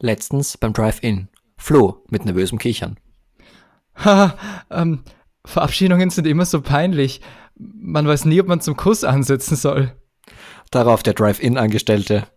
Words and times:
Letztens 0.00 0.56
beim 0.56 0.72
Drive-In. 0.72 1.28
Flo 1.56 2.04
mit 2.08 2.24
nervösem 2.24 2.58
Kichern. 2.58 2.98
Haha, 3.96 4.36
ähm, 4.70 5.02
Verabschiedungen 5.44 6.10
sind 6.10 6.26
immer 6.26 6.44
so 6.44 6.60
peinlich. 6.60 7.20
Man 7.56 8.06
weiß 8.06 8.26
nie, 8.26 8.40
ob 8.40 8.46
man 8.46 8.60
zum 8.60 8.76
Kuss 8.76 9.02
ansetzen 9.02 9.56
soll. 9.56 9.92
Darauf 10.70 11.02
der 11.02 11.14
Drive-In-Angestellte. 11.14 12.28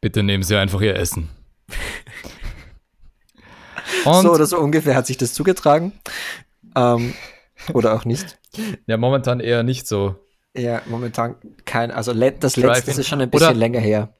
Bitte 0.00 0.22
nehmen 0.22 0.42
Sie 0.42 0.56
einfach 0.56 0.80
Ihr 0.80 0.96
Essen. 0.96 1.28
Und 4.04 4.22
so 4.22 4.32
oder 4.32 4.46
so 4.46 4.58
ungefähr 4.58 4.94
hat 4.94 5.06
sich 5.06 5.16
das 5.16 5.34
zugetragen. 5.34 5.92
Ähm, 6.74 7.14
oder 7.74 7.94
auch 7.94 8.04
nicht. 8.04 8.38
Ja, 8.86 8.96
momentan 8.96 9.40
eher 9.40 9.62
nicht 9.62 9.86
so. 9.86 10.16
Ja, 10.56 10.82
momentan 10.86 11.36
kein, 11.64 11.90
also 11.90 12.12
das 12.12 12.56
letzte 12.56 12.90
ist 12.92 13.06
schon 13.06 13.20
ein 13.20 13.30
bisschen 13.30 13.48
oder 13.48 13.56
länger 13.56 13.80
her. 13.80 14.14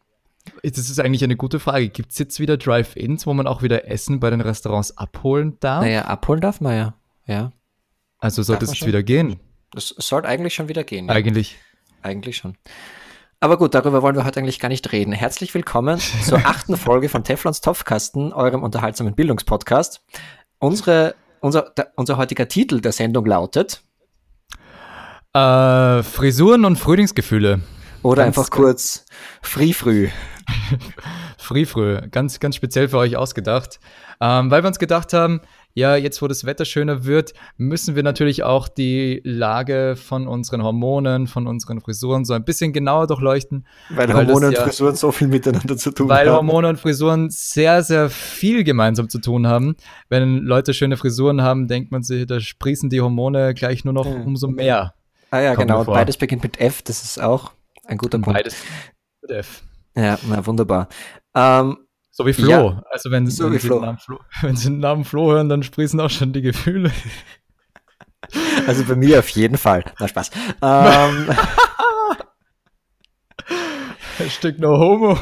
Das 0.63 0.91
ist 0.91 1.01
eigentlich 1.01 1.25
eine 1.25 1.37
gute 1.37 1.61
Frage. 1.61 1.89
Gibt 1.89 2.13
es 2.13 2.19
jetzt 2.19 2.41
wieder 2.41 2.57
Drive-Ins, 2.57 3.27
wo 3.27 3.35
man 3.35 3.47
auch 3.47 3.63
wieder 3.63 3.89
Essen 3.89 4.21
bei 4.21 4.31
den 4.31 4.41
Restaurants 4.41 4.97
abholen 4.97 5.57
darf? 5.61 5.83
Naja, 5.83 6.05
abholen 6.05 6.41
darf 6.41 6.61
man 6.61 6.77
ja. 6.77 6.95
Ja. 7.27 7.53
Also 8.19 8.43
sollte 8.43 8.65
es 8.65 8.73
jetzt 8.73 8.87
wieder 8.87 9.03
gehen. 9.03 9.39
Das 9.73 9.89
sollte 9.89 10.29
eigentlich 10.29 10.55
schon 10.55 10.69
wieder 10.69 10.85
gehen. 10.85 11.07
Ja. 11.07 11.15
Eigentlich. 11.15 11.57
Eigentlich 12.03 12.37
schon. 12.37 12.57
Aber 13.41 13.57
gut, 13.57 13.75
darüber 13.75 14.03
wollen 14.03 14.17
wir 14.17 14.25
heute 14.25 14.41
eigentlich 14.41 14.59
gar 14.59 14.69
nicht 14.69 14.91
reden. 14.91 15.13
Herzlich 15.13 15.55
willkommen 15.55 15.99
zur 15.99 16.39
achten 16.45 16.77
Folge 16.77 17.09
von 17.09 17.23
Teflons 17.23 17.61
Topfkasten, 17.61 18.33
eurem 18.33 18.63
unterhaltsamen 18.63 19.15
Bildungspodcast. 19.15 20.03
Unsere, 20.59 21.15
unser, 21.41 21.71
der, 21.77 21.93
unser 21.97 22.17
heutiger 22.17 22.49
Titel 22.49 22.81
der 22.81 22.93
Sendung 22.93 23.27
lautet 23.27 23.83
äh, 25.39 26.03
Frisuren 26.03 26.65
und 26.65 26.77
Frühlingsgefühle. 26.77 27.61
Oder 28.03 28.25
ganz, 28.25 28.39
einfach 28.39 28.51
kurz 28.51 29.05
Free 29.43 29.73
Früh. 29.73 30.09
Free 31.39 31.65
Früh, 31.65 31.99
ganz, 32.11 32.41
ganz 32.41 32.57
speziell 32.57 32.89
für 32.89 32.99
euch 32.99 33.17
ausgedacht. 33.17 33.81
Ähm, 34.21 34.51
weil 34.51 34.63
wir 34.63 34.69
uns 34.69 34.79
gedacht 34.79 35.13
haben, 35.13 35.41
ja, 35.75 35.95
jetzt 35.95 36.21
wo 36.21 36.27
das 36.27 36.45
Wetter 36.45 36.65
schöner 36.65 37.05
wird, 37.05 37.35
müssen 37.57 37.95
wir 37.95 38.03
natürlich 38.03 38.43
auch 38.43 38.69
die 38.69 39.21
Lage 39.25 39.95
von 39.97 40.27
unseren 40.27 40.63
Hormonen, 40.63 41.29
von 41.29 41.47
unseren 41.47 41.81
Frisuren 41.81 42.25
so 42.25 42.35
ein 42.35 42.45
bisschen 42.45 42.73
genauer 42.73 43.07
durchleuchten. 43.07 43.67
Weil, 43.91 44.09
weil 44.09 44.27
Hormone 44.27 44.49
und 44.49 44.53
ja, 44.55 44.65
Frisuren 44.65 44.97
so 44.97 45.13
viel 45.13 45.29
miteinander 45.29 45.77
zu 45.77 45.93
tun 45.93 46.09
weil 46.09 46.19
haben. 46.19 46.27
Weil 46.27 46.35
Hormone 46.35 46.69
und 46.71 46.81
Frisuren 46.81 47.31
sehr, 47.31 47.85
sehr 47.85 48.11
viel 48.11 48.65
gemeinsam 48.65 49.09
zu 49.09 49.21
tun 49.21 49.47
haben. 49.47 49.77
Wenn 50.09 50.39
Leute 50.39 50.75
schöne 50.75 50.97
Frisuren 50.97 51.43
haben, 51.43 51.69
denkt 51.69 51.93
man 51.93 52.03
sich, 52.03 52.27
da 52.27 52.41
sprießen 52.41 52.91
die 52.91 53.01
Hormone 53.01 53.55
gleich 53.55 53.85
nur 53.85 53.95
noch 53.95 54.07
ja. 54.07 54.15
umso 54.15 54.49
mehr. 54.49 54.95
Ah 55.31 55.41
ja, 55.41 55.55
genau. 55.55 55.85
Beides 55.85 56.17
beginnt 56.17 56.43
mit 56.43 56.61
F, 56.61 56.83
das 56.83 57.05
ist 57.05 57.23
auch 57.23 57.53
ein 57.87 57.99
guter 57.99 58.19
Punkt. 58.19 58.37
Beides 58.37 58.57
mit 59.23 59.31
F. 59.31 59.63
Ja, 59.99 60.17
na 60.29 60.47
wunderbar. 60.47 60.89
Ähm, 61.35 61.77
so 62.11 62.25
wie 62.25 62.33
Flo. 62.33 62.49
Ja, 62.49 62.83
also 62.91 63.11
wenn, 63.11 63.27
so 63.27 63.47
wenn, 63.47 63.59
Sie 63.59 63.67
Flo. 63.67 63.97
Flo, 63.99 64.21
wenn, 64.43 64.55
Sie 64.55 64.69
den 64.69 64.79
Namen 64.79 65.05
Flo 65.05 65.33
hören, 65.33 65.49
dann 65.49 65.65
sprießen 65.65 66.01
auch 66.01 66.11
schon 66.11 66.33
die 66.33 66.43
Gefühle. 66.43 66.93
Also 68.67 68.85
bei 68.85 68.95
mir 68.95 69.19
auf 69.19 69.29
jeden 69.31 69.57
Fall. 69.57 69.85
Na 69.99 70.07
Spaß. 70.07 70.31
Ähm, 70.63 71.31
Hashtag 74.19 74.59
no 74.59 74.79
homo. 74.79 75.19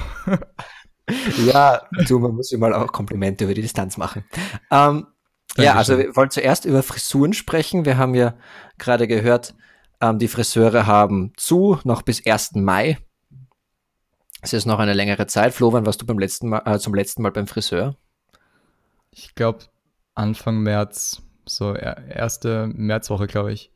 ja, 1.47 1.83
du, 2.07 2.19
man 2.19 2.35
muss 2.35 2.51
ja 2.51 2.59
mal 2.59 2.75
auch 2.75 2.89
Komplimente 2.89 3.45
über 3.45 3.55
die 3.55 3.63
Distanz 3.63 3.97
machen. 3.97 4.25
Ähm, 4.71 5.07
ja, 5.57 5.75
also 5.75 5.97
wir 5.97 6.15
wollen 6.17 6.31
zuerst 6.31 6.67
über 6.67 6.83
Frisuren 6.83 7.33
sprechen. 7.33 7.87
Wir 7.87 7.97
haben 7.97 8.15
ja 8.15 8.35
gerade 8.79 9.07
gehört, 9.07 9.55
ähm, 10.01 10.19
die 10.19 10.29
Friseure 10.29 10.87
haben 10.87 11.33
zu, 11.37 11.79
noch 11.85 12.03
bis 12.03 12.27
1. 12.27 12.57
Mai. 12.57 12.99
Es 14.47 14.53
ist 14.53 14.65
noch 14.65 14.79
eine 14.79 14.95
längere 14.95 15.27
Zeit. 15.27 15.55
Flo, 15.55 15.73
wann 15.73 15.87
warst 15.87 16.01
du 16.01 16.07
beim 16.07 16.21
letzten 16.21 16.51
Mal, 16.51 16.63
äh, 16.67 16.79
zum 16.79 16.95
letzten 16.95 17.21
Mal 17.21 17.33
beim 17.33 17.49
Friseur? 17.49 17.97
Ich 19.11 19.35
glaube 19.35 19.65
Anfang 20.15 20.59
März, 20.59 21.21
so 21.47 21.75
erste 21.75 22.69
Märzwoche, 22.69 23.27
glaube 23.27 23.53
ich. 23.53 23.73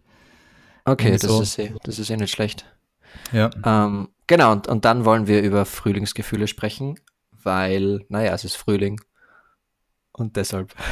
Okay, 0.85 1.11
das, 1.11 1.23
so. 1.23 1.43
ist 1.43 1.59
eh, 1.59 1.75
das 1.83 1.99
ist 1.99 2.09
eh 2.09 2.17
nicht 2.17 2.31
schlecht. 2.31 2.67
Ja. 3.33 3.51
Ähm, 3.65 4.11
genau, 4.29 4.53
und, 4.53 4.69
und 4.69 4.85
dann 4.85 5.05
wollen 5.05 5.27
wir 5.27 5.43
über 5.43 5.65
Frühlingsgefühle 5.65 6.47
sprechen, 6.47 7.01
weil, 7.33 8.07
naja, 8.09 8.33
es 8.33 8.45
ist 8.45 8.55
Frühling. 8.55 9.01
Und 10.13 10.37
deshalb. 10.37 10.73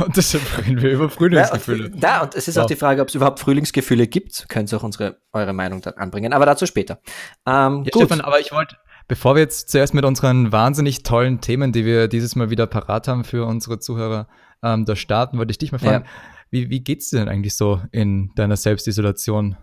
Und 0.00 0.16
deshalb 0.16 0.42
reden 0.56 0.80
wir 0.80 0.90
über 0.90 1.10
Frühlingsgefühle. 1.10 1.88
Ja, 1.88 1.92
und, 1.92 2.02
ja, 2.02 2.22
und 2.22 2.34
es 2.34 2.48
ist 2.48 2.56
wow. 2.56 2.62
auch 2.62 2.66
die 2.66 2.76
Frage, 2.76 3.02
ob 3.02 3.08
es 3.08 3.14
überhaupt 3.14 3.40
Frühlingsgefühle 3.40 4.06
gibt. 4.06 4.48
Könnt 4.48 4.72
ihr 4.72 4.78
auch 4.78 4.82
unsere, 4.82 5.20
eure 5.34 5.52
Meinung 5.52 5.82
dann 5.82 5.92
anbringen. 5.98 6.32
Aber 6.32 6.46
dazu 6.46 6.64
später. 6.64 7.02
Ähm, 7.44 7.84
ja, 7.84 7.90
gut. 7.90 8.04
Stefan, 8.06 8.22
aber 8.22 8.40
ich 8.40 8.52
wollte, 8.52 8.78
bevor 9.12 9.34
wir 9.34 9.42
jetzt 9.42 9.68
zuerst 9.68 9.92
mit 9.92 10.06
unseren 10.06 10.52
wahnsinnig 10.52 11.02
tollen 11.02 11.42
Themen, 11.42 11.70
die 11.70 11.84
wir 11.84 12.08
dieses 12.08 12.34
Mal 12.34 12.48
wieder 12.48 12.66
parat 12.66 13.08
haben 13.08 13.24
für 13.24 13.44
unsere 13.44 13.78
Zuhörer, 13.78 14.26
ähm, 14.62 14.86
da 14.86 14.96
starten, 14.96 15.36
wollte 15.36 15.50
ich 15.50 15.58
dich 15.58 15.70
mal 15.70 15.76
fragen, 15.76 16.06
ja. 16.06 16.10
wie, 16.50 16.70
wie 16.70 16.80
geht's 16.80 17.10
dir 17.10 17.18
denn 17.18 17.28
eigentlich 17.28 17.54
so 17.54 17.82
in 17.90 18.30
deiner 18.36 18.56
Selbstisolation 18.56 19.58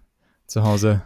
zu 0.46 0.62
Hause? 0.62 1.02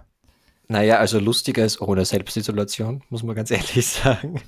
Naja, 0.68 0.98
also 0.98 1.20
lustiger 1.20 1.64
ist 1.64 1.80
ohne 1.80 2.04
Selbstisolation, 2.04 3.02
muss 3.08 3.24
man 3.24 3.34
ganz 3.34 3.50
ehrlich 3.52 3.88
sagen. 3.88 4.42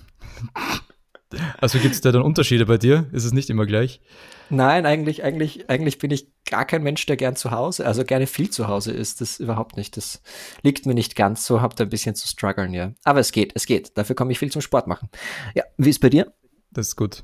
Also 1.62 1.80
gibt 1.80 1.96
es 1.96 2.02
da 2.02 2.12
dann 2.12 2.22
Unterschiede 2.22 2.66
bei 2.66 2.78
dir? 2.78 3.08
Ist 3.14 3.24
es 3.24 3.32
nicht 3.32 3.50
immer 3.50 3.66
gleich? 3.66 4.02
Nein, 4.50 4.86
eigentlich, 4.86 5.24
eigentlich, 5.24 5.70
eigentlich 5.70 6.00
bin 6.00 6.12
ich 6.12 6.34
gar 6.46 6.66
kein 6.66 6.84
Mensch, 6.84 7.06
der 7.06 7.18
gern 7.18 7.36
zu 7.36 7.52
Hause, 7.52 7.86
also 7.86 8.04
gerne 8.04 8.28
viel 8.28 8.50
zu 8.50 8.68
Hause 8.68 8.92
ist. 8.92 9.22
Das 9.22 9.40
überhaupt 9.40 9.78
nicht. 9.78 9.98
Das 9.98 10.22
liegt 10.62 10.86
mir 10.86 10.94
nicht 10.94 11.16
ganz 11.16 11.46
so, 11.46 11.62
hab 11.62 11.76
da 11.76 11.84
ein 11.84 11.90
bisschen 11.90 12.16
zu 12.16 12.28
strugglen, 12.28 12.74
ja. 12.74 12.94
Aber 13.04 13.20
es 13.20 13.32
geht, 13.32 13.52
es 13.56 13.66
geht. 13.66 13.98
Dafür 13.98 14.16
komme 14.16 14.32
ich 14.32 14.40
viel 14.40 14.52
zum 14.52 14.62
Sport 14.62 14.88
machen. 14.88 15.10
Ja, 15.56 15.64
wie 15.78 15.90
ist 15.90 16.00
bei 16.00 16.10
dir? 16.10 16.34
Das 16.72 16.90
ist 16.90 16.96
gut. 16.96 17.24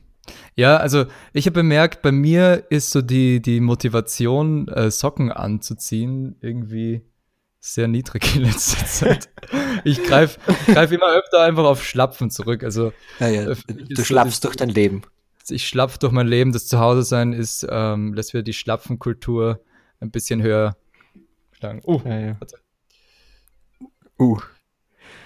Ja, 0.56 0.78
also 0.78 1.06
ich 1.34 1.46
habe 1.46 1.56
bemerkt, 1.56 2.02
bei 2.02 2.12
mir 2.12 2.66
ist 2.70 2.92
so 2.92 3.02
die, 3.02 3.42
die 3.42 3.60
Motivation, 3.60 4.68
äh, 4.68 4.92
Socken 4.92 5.32
anzuziehen, 5.32 6.36
irgendwie 6.42 7.02
sehr 7.60 7.88
niedrig 7.88 8.36
in 8.36 8.44
letzter 8.44 8.86
Zeit. 8.86 9.30
Ich 9.84 10.04
greife 10.04 10.40
greif 10.68 10.92
immer 10.92 11.12
öfter 11.14 11.42
einfach 11.42 11.64
auf 11.64 11.84
Schlapfen 11.84 12.32
zurück. 12.32 12.64
Also, 12.64 12.92
ja, 13.20 13.28
ja. 13.28 13.52
Äh, 13.52 13.56
du 13.68 14.04
schlapfst 14.04 14.42
durch 14.44 14.56
dein 14.56 14.70
Leben. 14.70 15.04
Ich 15.52 15.68
schlapf 15.68 15.98
durch 15.98 16.12
mein 16.12 16.28
Leben. 16.28 16.52
Das 16.52 16.68
Zuhause-Sein 16.68 17.34
ist, 17.34 17.66
ähm, 17.70 18.14
lässt 18.14 18.34
wir 18.34 18.44
die 18.44 18.54
Schlapfenkultur 18.54 19.64
ein 20.00 20.12
bisschen 20.12 20.42
höher 20.42 20.76
schlagen. 21.52 21.82
Uh, 21.86 22.02
ja, 22.06 22.20
ja. 22.20 22.36
Warte. 22.40 22.58
Uh. 24.20 24.40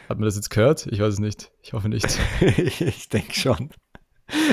Hat 0.09 0.19
man 0.19 0.25
das 0.25 0.35
jetzt 0.35 0.49
gehört? 0.49 0.87
Ich 0.87 0.99
weiß 0.99 1.13
es 1.13 1.19
nicht. 1.19 1.51
Ich 1.61 1.73
hoffe 1.73 1.89
nicht. 1.89 2.19
ich 2.41 3.09
denke 3.09 3.33
schon. 3.33 3.71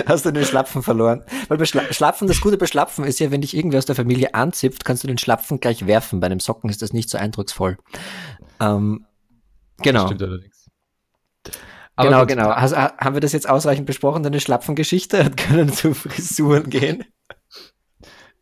Hast 0.06 0.26
du 0.26 0.30
den 0.30 0.44
Schlapfen 0.44 0.82
verloren? 0.82 1.24
Weil 1.48 1.58
bei 1.58 1.64
Schla 1.64 1.90
Schlapfen, 1.92 2.28
das 2.28 2.40
Gute 2.40 2.58
bei 2.58 2.66
Schlapfen 2.66 3.04
ist 3.04 3.20
ja, 3.20 3.30
wenn 3.30 3.40
dich 3.40 3.56
irgendwer 3.56 3.78
aus 3.78 3.86
der 3.86 3.94
Familie 3.94 4.34
anzipft, 4.34 4.84
kannst 4.84 5.02
du 5.02 5.08
den 5.08 5.18
Schlapfen 5.18 5.60
gleich 5.60 5.86
werfen. 5.86 6.20
Bei 6.20 6.26
einem 6.26 6.40
Socken 6.40 6.68
ist 6.68 6.82
das 6.82 6.92
nicht 6.92 7.08
so 7.08 7.16
eindrucksvoll. 7.18 7.78
Ähm, 8.60 9.06
genau. 9.78 10.00
Das 10.00 10.10
stimmt 10.10 10.22
allerdings. 10.22 10.61
Aber 12.02 12.10
genau, 12.10 12.20
gut. 12.20 12.28
genau. 12.28 12.50
Has, 12.54 12.74
haben 12.74 13.14
wir 13.14 13.20
das 13.20 13.32
jetzt 13.32 13.48
ausreichend 13.48 13.86
besprochen, 13.86 14.22
deine 14.22 14.40
Schlapfengeschichte? 14.40 15.24
Hat 15.24 15.36
können 15.36 15.72
zu 15.72 15.94
Frisuren 15.94 16.70
gehen? 16.70 17.04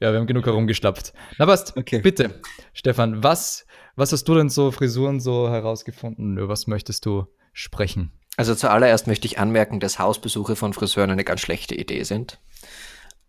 Ja, 0.01 0.13
wir 0.13 0.19
haben 0.19 0.27
genug 0.27 0.47
herumgeschlappt. 0.47 1.13
Na 1.39 1.47
passt. 1.47 1.77
Okay. 1.77 2.01
Bitte, 2.01 2.41
Stefan, 2.73 3.23
was, 3.23 3.67
was 3.97 4.13
hast 4.13 4.25
du 4.25 4.35
denn 4.35 4.49
so 4.49 4.71
Frisuren 4.71 5.21
so 5.21 5.51
herausgefunden? 5.51 6.39
Über 6.39 6.49
was 6.49 6.67
möchtest 6.67 7.05
du 7.05 7.27
sprechen? 7.53 8.13
Also 8.37 8.55
zuallererst 8.55 9.07
möchte 9.07 9.27
ich 9.27 9.39
anmerken, 9.39 9.81
dass 9.81 9.99
Hausbesuche 9.99 10.57
von 10.57 10.73
Friseuren 10.73 11.11
eine 11.11 11.25
ganz 11.25 11.41
schlechte 11.41 11.75
Idee 11.75 12.05
sind. 12.05 12.41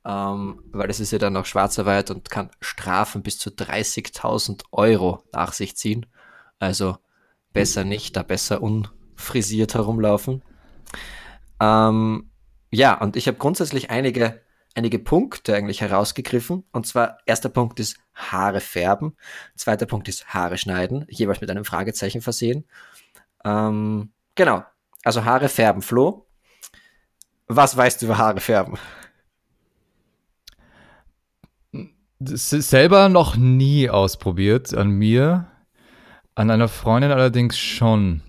Ähm, 0.06 0.64
weil 0.72 0.90
es 0.90 1.00
ist 1.00 1.12
ja 1.12 1.20
dann 1.20 1.34
noch 1.34 1.46
Schwarzarbeit 1.46 2.10
und 2.10 2.30
kann 2.30 2.50
Strafen 2.62 3.22
bis 3.22 3.38
zu 3.38 3.50
30.000 3.50 4.64
Euro 4.72 5.24
nach 5.34 5.54
sich 5.54 5.76
ziehen. 5.76 6.06
Also 6.60 6.98
besser 7.54 7.84
nicht, 7.84 8.16
da 8.16 8.24
besser 8.24 8.62
unfrisiert 9.22 9.76
herumlaufen. 9.76 10.42
Ähm, 11.60 12.30
ja, 12.72 13.00
und 13.00 13.16
ich 13.16 13.28
habe 13.28 13.38
grundsätzlich 13.38 13.92
einige, 13.92 14.42
einige 14.74 14.98
Punkte 14.98 15.56
eigentlich 15.56 15.82
herausgegriffen. 15.82 16.64
Und 16.72 16.88
zwar, 16.88 17.20
erster 17.26 17.50
Punkt 17.50 17.80
ist 17.80 17.98
Haare 18.16 18.62
färben. 18.62 19.16
Zweiter 19.56 19.86
Punkt 19.86 20.08
ist 20.08 20.34
Haare 20.34 20.58
schneiden, 20.58 21.06
jeweils 21.08 21.40
mit 21.40 21.52
einem 21.52 21.66
Fragezeichen 21.66 22.22
versehen. 22.22 22.66
Ähm, 23.46 24.12
genau, 24.36 24.64
also 25.04 25.24
Haare 25.24 25.50
färben. 25.50 25.84
Flo, 25.84 26.26
was 27.48 27.78
weißt 27.78 28.02
du 28.02 28.08
über 28.08 28.18
Haare 28.18 28.40
färben? 28.40 28.78
Das 32.18 32.54
ist 32.54 32.70
selber 32.70 33.10
noch 33.10 33.36
nie 33.36 33.90
ausprobiert 33.90 34.74
an 34.74 34.90
mir. 34.90 35.48
An 36.34 36.50
einer 36.50 36.68
Freundin 36.70 37.12
allerdings 37.12 37.58
schon. 37.58 38.22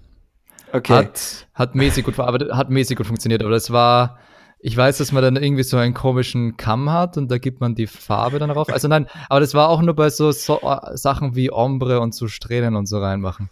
Okay. 0.72 0.92
Hat, 0.92 1.46
hat 1.54 1.74
mäßig 1.74 2.04
gut, 2.04 2.18
aber 2.18 2.56
hat 2.56 2.70
mäßig 2.70 2.96
gut 2.96 3.06
funktioniert, 3.06 3.42
aber 3.42 3.50
das 3.50 3.70
war, 3.70 4.18
ich 4.58 4.76
weiß, 4.76 4.98
dass 4.98 5.12
man 5.12 5.22
dann 5.22 5.36
irgendwie 5.36 5.64
so 5.64 5.76
einen 5.76 5.92
komischen 5.92 6.56
Kamm 6.56 6.90
hat 6.90 7.16
und 7.16 7.30
da 7.30 7.38
gibt 7.38 7.60
man 7.60 7.74
die 7.74 7.86
Farbe 7.86 8.38
dann 8.38 8.50
drauf. 8.50 8.72
Also 8.72 8.88
nein, 8.88 9.06
aber 9.28 9.40
das 9.40 9.54
war 9.54 9.68
auch 9.68 9.82
nur 9.82 9.94
bei 9.94 10.08
so, 10.08 10.32
so 10.32 10.60
Sachen 10.94 11.36
wie 11.36 11.52
Ombre 11.52 12.00
und 12.00 12.14
so 12.14 12.26
Strähnen 12.26 12.76
und 12.76 12.86
so 12.86 12.98
reinmachen. 12.98 13.50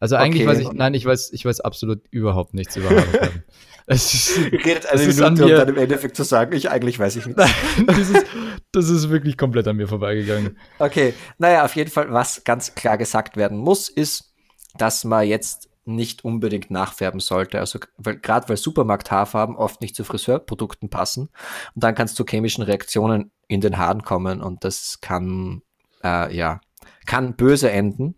Also 0.00 0.16
eigentlich 0.16 0.42
okay. 0.42 0.50
weiß 0.50 0.58
ich, 0.60 0.72
nein, 0.72 0.94
ich 0.94 1.04
weiß, 1.04 1.32
ich 1.32 1.44
weiß 1.44 1.60
absolut 1.60 2.00
überhaupt 2.10 2.54
nichts 2.54 2.76
über 2.76 2.90
Haare 2.90 3.42
Es 3.90 4.12
ist, 4.12 4.38
Redet 4.52 4.86
eine 4.86 5.06
Minute, 5.06 5.44
um 5.44 5.50
dann 5.50 5.68
im 5.68 5.78
Endeffekt 5.78 6.14
zu 6.14 6.22
sagen, 6.22 6.54
ich 6.54 6.70
eigentlich 6.70 6.98
weiß 6.98 7.16
ich 7.16 7.26
nicht. 7.26 7.38
das, 7.38 8.10
ist, 8.10 8.26
das 8.70 8.90
ist 8.90 9.08
wirklich 9.08 9.38
komplett 9.38 9.66
an 9.66 9.76
mir 9.76 9.88
vorbeigegangen. 9.88 10.58
Okay, 10.78 11.14
naja, 11.38 11.64
auf 11.64 11.74
jeden 11.74 11.90
Fall, 11.90 12.12
was 12.12 12.44
ganz 12.44 12.74
klar 12.74 12.98
gesagt 12.98 13.38
werden 13.38 13.56
muss, 13.56 13.88
ist, 13.88 14.34
dass 14.76 15.04
man 15.04 15.26
jetzt 15.26 15.70
nicht 15.88 16.24
unbedingt 16.24 16.70
nachfärben 16.70 17.20
sollte. 17.20 17.58
Also 17.58 17.80
gerade 17.98 18.48
weil 18.48 18.56
Supermarkt-Haarfarben 18.56 19.56
oft 19.56 19.80
nicht 19.80 19.96
zu 19.96 20.04
Friseurprodukten 20.04 20.90
passen. 20.90 21.30
Und 21.74 21.84
dann 21.84 21.94
kann 21.94 22.06
es 22.06 22.14
zu 22.14 22.24
chemischen 22.24 22.62
Reaktionen 22.62 23.32
in 23.48 23.60
den 23.60 23.78
Haaren 23.78 24.02
kommen 24.02 24.42
und 24.42 24.64
das 24.64 25.00
kann, 25.00 25.62
äh, 26.04 26.34
ja, 26.34 26.60
kann 27.06 27.34
böse 27.34 27.70
enden. 27.70 28.14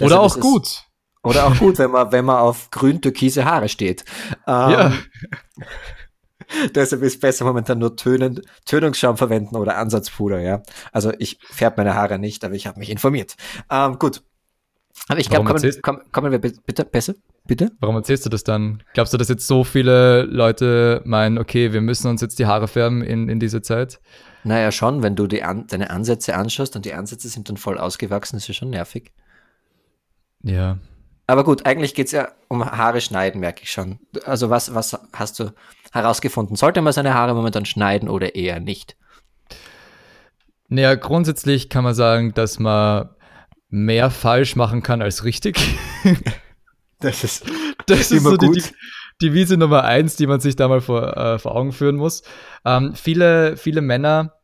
Oder 0.00 0.20
also, 0.20 0.38
auch 0.38 0.40
gut. 0.40 0.84
Oder 1.22 1.46
auch 1.46 1.56
gut, 1.58 1.78
wenn 1.78 1.90
man, 1.90 2.12
wenn 2.12 2.24
man 2.24 2.38
auf 2.38 2.70
grün-türkise 2.70 3.44
Haare 3.44 3.68
steht. 3.68 4.04
Ähm, 4.46 4.70
ja. 4.70 4.92
Deshalb 6.74 7.02
ist 7.02 7.20
besser 7.20 7.44
momentan 7.44 7.78
nur 7.78 7.96
Tönen, 7.96 8.40
Tönungsschaum 8.64 9.16
verwenden 9.16 9.56
oder 9.56 9.76
Ansatzpuder, 9.76 10.40
ja. 10.40 10.62
Also 10.90 11.12
ich 11.18 11.38
färbe 11.42 11.76
meine 11.78 11.94
Haare 11.94 12.18
nicht, 12.18 12.44
aber 12.44 12.54
ich 12.54 12.66
habe 12.66 12.78
mich 12.78 12.90
informiert. 12.90 13.36
Ähm, 13.70 13.98
gut. 13.98 14.22
Aber 15.08 15.18
ich 15.18 15.28
glaube, 15.28 15.44
kommen, 15.44 15.82
kommen, 15.82 16.00
kommen, 16.12 16.32
wir 16.32 16.38
bitte 16.38 16.84
besser? 16.84 17.14
Bitte? 17.46 17.72
Warum 17.80 17.96
erzählst 17.96 18.26
du 18.26 18.30
das 18.30 18.44
dann? 18.44 18.82
Glaubst 18.94 19.12
du, 19.12 19.18
dass 19.18 19.28
jetzt 19.28 19.46
so 19.46 19.64
viele 19.64 20.22
Leute 20.22 21.02
meinen, 21.04 21.38
okay, 21.38 21.72
wir 21.72 21.80
müssen 21.80 22.08
uns 22.08 22.20
jetzt 22.20 22.38
die 22.38 22.46
Haare 22.46 22.68
färben 22.68 23.02
in, 23.02 23.28
in 23.28 23.40
dieser 23.40 23.62
Zeit? 23.62 24.00
Naja, 24.44 24.70
schon, 24.72 25.02
wenn 25.02 25.16
du 25.16 25.26
die 25.26 25.42
an, 25.42 25.66
deine 25.66 25.90
Ansätze 25.90 26.36
anschaust 26.36 26.76
und 26.76 26.84
die 26.84 26.94
Ansätze 26.94 27.28
sind 27.28 27.48
dann 27.48 27.56
voll 27.56 27.78
ausgewachsen, 27.78 28.36
ist 28.36 28.48
ja 28.48 28.54
schon 28.54 28.70
nervig. 28.70 29.12
Ja, 30.42 30.78
aber 31.30 31.44
gut, 31.44 31.64
eigentlich 31.64 31.94
geht 31.94 32.06
es 32.06 32.12
ja 32.12 32.32
um 32.48 32.64
Haare 32.64 33.00
schneiden, 33.00 33.40
merke 33.40 33.62
ich 33.62 33.70
schon. 33.70 34.00
Also 34.24 34.50
was, 34.50 34.74
was 34.74 34.98
hast 35.12 35.38
du 35.38 35.52
herausgefunden? 35.92 36.56
Sollte 36.56 36.82
man 36.82 36.92
seine 36.92 37.14
Haare 37.14 37.34
momentan 37.34 37.64
schneiden 37.64 38.08
oder 38.08 38.34
eher 38.34 38.58
nicht? 38.58 38.96
Naja, 40.66 40.96
grundsätzlich 40.96 41.68
kann 41.68 41.84
man 41.84 41.94
sagen, 41.94 42.34
dass 42.34 42.58
man 42.58 43.10
mehr 43.70 44.10
falsch 44.10 44.56
machen 44.56 44.82
kann 44.82 45.00
als 45.00 45.24
richtig. 45.24 45.56
das 47.00 47.24
ist, 47.24 47.44
das 47.86 48.10
ist 48.10 48.22
so 48.24 48.36
gut. 48.36 48.56
Die, 48.56 48.62
die 49.20 49.32
Wiese 49.32 49.56
Nummer 49.56 49.84
eins, 49.84 50.16
die 50.16 50.26
man 50.26 50.40
sich 50.40 50.56
da 50.56 50.68
mal 50.68 50.80
vor, 50.80 51.16
äh, 51.16 51.38
vor 51.38 51.54
Augen 51.54 51.72
führen 51.72 51.96
muss. 51.96 52.22
Ähm, 52.64 52.94
viele, 52.94 53.56
viele 53.56 53.80
Männer 53.80 54.34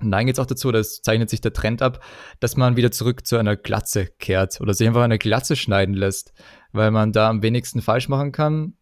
neigen 0.00 0.28
jetzt 0.28 0.38
auch 0.38 0.46
dazu, 0.46 0.70
das 0.70 1.02
zeichnet 1.02 1.30
sich 1.30 1.40
der 1.40 1.52
Trend 1.52 1.82
ab, 1.82 2.04
dass 2.40 2.56
man 2.56 2.76
wieder 2.76 2.90
zurück 2.90 3.26
zu 3.26 3.36
einer 3.36 3.56
Glatze 3.56 4.06
kehrt 4.06 4.60
oder 4.60 4.74
sich 4.74 4.86
einfach 4.86 5.02
eine 5.02 5.18
Glatze 5.18 5.56
schneiden 5.56 5.94
lässt, 5.94 6.32
weil 6.72 6.90
man 6.90 7.12
da 7.12 7.28
am 7.28 7.42
wenigsten 7.42 7.82
falsch 7.82 8.08
machen 8.08 8.32
kann. 8.32 8.74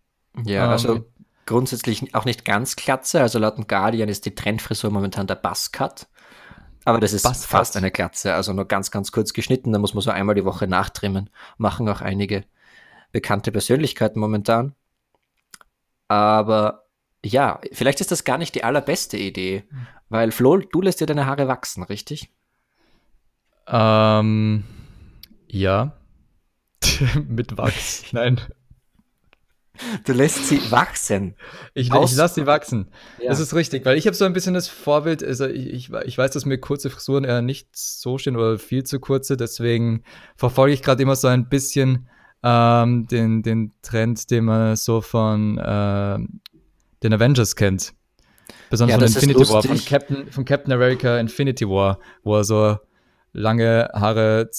Ja, 0.44 0.64
ähm, 0.64 0.70
also 0.70 1.10
grundsätzlich 1.46 2.14
auch 2.14 2.24
nicht 2.24 2.44
ganz 2.44 2.76
Glatze. 2.76 3.20
Also 3.20 3.38
laut 3.38 3.56
dem 3.56 3.66
Guardian 3.66 4.08
ist 4.08 4.26
die 4.26 4.34
Trendfrisur 4.34 4.90
momentan 4.90 5.26
der 5.26 5.36
Buzzcut. 5.36 6.06
Aber 6.86 7.00
das 7.00 7.12
ist 7.12 7.24
Buzzcut. 7.24 7.50
fast 7.50 7.76
eine 7.76 7.90
Glatze, 7.90 8.34
also 8.34 8.52
nur 8.52 8.66
ganz, 8.66 8.92
ganz 8.92 9.10
kurz 9.10 9.32
geschnitten. 9.32 9.72
Da 9.72 9.80
muss 9.80 9.92
man 9.92 10.02
so 10.02 10.12
einmal 10.12 10.36
die 10.36 10.44
Woche 10.44 10.68
nachtrimmen. 10.68 11.28
Machen 11.58 11.88
auch 11.88 12.00
einige 12.00 12.44
bekannte 13.10 13.50
Persönlichkeiten 13.50 14.20
momentan. 14.20 14.72
Aber 16.06 16.84
ja, 17.24 17.60
vielleicht 17.72 18.00
ist 18.00 18.12
das 18.12 18.22
gar 18.22 18.38
nicht 18.38 18.54
die 18.54 18.62
allerbeste 18.62 19.16
Idee, 19.16 19.64
weil 20.10 20.30
Flo, 20.30 20.58
du 20.58 20.80
lässt 20.80 21.00
dir 21.00 21.06
deine 21.06 21.26
Haare 21.26 21.48
wachsen, 21.48 21.82
richtig? 21.82 22.30
Ähm, 23.66 24.62
ja. 25.48 25.96
Mit 27.26 27.58
Wachs. 27.58 28.04
Nein. 28.12 28.40
Du 30.04 30.12
lässt 30.12 30.46
sie 30.48 30.70
wachsen. 30.70 31.34
Ich, 31.74 31.92
ich 31.92 32.16
lasse 32.16 32.34
sie 32.34 32.46
wachsen. 32.46 32.88
Ja. 33.20 33.28
Das 33.30 33.40
ist 33.40 33.54
richtig, 33.54 33.84
weil 33.84 33.96
ich 33.96 34.06
habe 34.06 34.16
so 34.16 34.24
ein 34.24 34.32
bisschen 34.32 34.54
das 34.54 34.68
Vorbild, 34.68 35.22
also 35.22 35.46
ich, 35.46 35.66
ich, 35.66 35.92
ich, 35.92 36.18
weiß, 36.18 36.30
dass 36.30 36.46
mir 36.46 36.58
kurze 36.58 36.90
Frisuren 36.90 37.24
eher 37.24 37.42
nicht 37.42 37.68
so 37.74 38.18
stehen 38.18 38.36
oder 38.36 38.58
viel 38.58 38.84
zu 38.84 39.00
kurze, 39.00 39.36
deswegen 39.36 40.02
verfolge 40.36 40.74
ich 40.74 40.82
gerade 40.82 41.02
immer 41.02 41.16
so 41.16 41.28
ein 41.28 41.48
bisschen 41.48 42.08
ähm, 42.42 43.06
den, 43.08 43.42
den 43.42 43.72
Trend, 43.82 44.30
den 44.30 44.44
man 44.44 44.76
so 44.76 45.00
von 45.00 45.58
äh, 45.58 46.18
den 47.02 47.12
Avengers 47.12 47.56
kennt. 47.56 47.92
Besonders 48.70 49.00
ja, 49.00 49.06
von 49.06 49.14
Infinity 49.14 49.48
War, 49.52 49.62
von 49.62 49.84
Captain, 49.84 50.32
von 50.32 50.44
Captain 50.44 50.72
America 50.72 51.18
Infinity 51.18 51.68
War, 51.68 51.98
wo 52.22 52.36
er 52.36 52.44
so 52.44 52.78
lange 53.32 53.90
Haare 53.92 54.50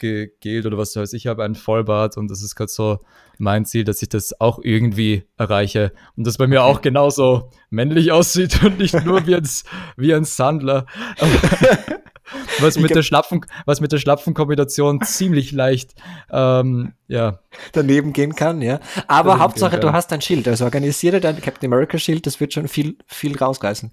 zurückgegelt 0.00 0.66
oder 0.66 0.78
was 0.78 0.96
weiß 0.96 1.12
ich, 1.12 1.26
habe 1.26 1.44
einen 1.44 1.54
Vollbart 1.54 2.16
und 2.16 2.30
das 2.30 2.42
ist 2.42 2.54
gerade 2.54 2.70
so 2.70 3.00
mein 3.38 3.64
Ziel, 3.64 3.84
dass 3.84 4.02
ich 4.02 4.08
das 4.08 4.38
auch 4.40 4.58
irgendwie 4.62 5.24
erreiche 5.36 5.92
und 6.16 6.26
das 6.26 6.36
bei 6.36 6.46
mir 6.46 6.64
auch 6.64 6.82
genauso 6.82 7.50
männlich 7.70 8.12
aussieht 8.12 8.62
und 8.62 8.78
nicht 8.78 9.04
nur 9.04 9.26
wie 9.26 9.36
ein, 9.36 9.48
wie 9.96 10.14
ein 10.14 10.24
Sandler. 10.24 10.86
was 12.60 12.78
mit, 12.78 12.94
der 12.94 13.02
Schlapfen, 13.02 13.44
was 13.66 13.80
mit 13.80 13.90
der 13.90 13.98
Schlapfenkombination 13.98 15.00
ziemlich 15.02 15.50
leicht 15.50 15.94
ähm, 16.30 16.92
ja. 17.08 17.40
daneben 17.72 18.12
gehen 18.12 18.36
kann, 18.36 18.62
ja. 18.62 18.78
Aber 19.08 19.40
Hauptsache, 19.40 19.80
du 19.80 19.92
hast 19.92 20.12
dein 20.12 20.20
Schild. 20.20 20.46
Also 20.46 20.64
organisiere 20.64 21.18
dein 21.20 21.40
Captain 21.40 21.72
America 21.72 21.98
Schild, 21.98 22.26
das 22.26 22.38
wird 22.38 22.52
schon 22.52 22.68
viel, 22.68 22.98
viel 23.06 23.36
rausreißen. 23.36 23.90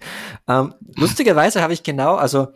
Ähm, 0.48 0.76
lustigerweise 0.96 1.64
habe 1.64 1.74
ich 1.74 1.82
genau, 1.82 2.16
also 2.16 2.50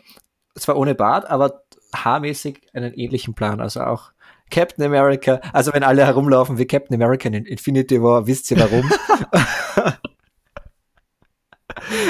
zwar 0.56 0.78
ohne 0.78 0.94
Bart, 0.94 1.28
aber 1.28 1.64
haarmäßig 1.94 2.62
einen 2.74 2.94
ähnlichen 2.94 3.34
Plan. 3.34 3.60
Also 3.62 3.82
auch 3.82 4.12
Captain 4.50 4.86
America, 4.86 5.40
also 5.54 5.74
wenn 5.74 5.84
alle 5.84 6.06
herumlaufen 6.06 6.58
wie 6.58 6.66
Captain 6.66 6.96
America 6.96 7.28
in 7.30 7.46
Infinity 7.46 8.02
War, 8.02 8.28
wisst 8.28 8.52
ihr 8.52 8.60
warum. 8.60 8.92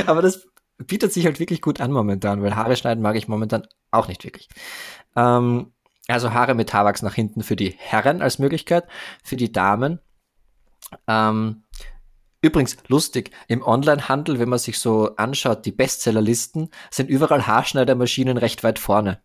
aber 0.05 0.21
das 0.21 0.47
bietet 0.77 1.13
sich 1.13 1.25
halt 1.25 1.39
wirklich 1.39 1.61
gut 1.61 1.79
an 1.79 1.91
momentan, 1.91 2.41
weil 2.41 2.55
Haare 2.55 2.75
schneiden 2.75 3.03
mag 3.03 3.15
ich 3.15 3.27
momentan 3.27 3.67
auch 3.91 4.07
nicht 4.07 4.23
wirklich. 4.23 4.49
Ähm, 5.15 5.71
also 6.07 6.33
Haare 6.33 6.55
mit 6.55 6.73
Haarwachs 6.73 7.03
nach 7.03 7.13
hinten 7.13 7.43
für 7.43 7.55
die 7.55 7.75
Herren 7.77 8.21
als 8.21 8.39
Möglichkeit, 8.39 8.85
für 9.23 9.35
die 9.35 9.51
Damen. 9.51 9.99
Ähm, 11.07 11.63
übrigens, 12.41 12.77
lustig, 12.87 13.31
im 13.47 13.61
Onlinehandel, 13.65 14.39
wenn 14.39 14.49
man 14.49 14.59
sich 14.59 14.79
so 14.79 15.15
anschaut, 15.15 15.65
die 15.65 15.71
Bestsellerlisten, 15.71 16.69
sind 16.89 17.09
überall 17.09 17.47
Haarschneidermaschinen 17.47 18.37
recht 18.37 18.63
weit 18.63 18.79
vorne. 18.79 19.21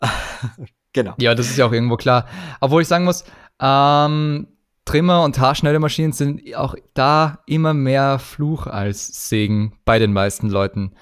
genau. 0.92 1.14
Ja, 1.18 1.34
das 1.34 1.50
ist 1.50 1.58
ja 1.58 1.66
auch 1.66 1.72
irgendwo 1.72 1.96
klar. 1.96 2.26
Obwohl 2.60 2.82
ich 2.82 2.88
sagen 2.88 3.04
muss, 3.04 3.24
ähm, 3.60 4.48
Trimmer 4.84 5.22
und 5.22 5.38
Haarschneidemaschinen 5.38 6.12
sind 6.12 6.54
auch 6.56 6.74
da 6.94 7.38
immer 7.46 7.72
mehr 7.74 8.18
Fluch 8.18 8.66
als 8.66 9.28
Segen 9.28 9.78
bei 9.84 9.98
den 9.98 10.12
meisten 10.12 10.50
Leuten, 10.50 10.94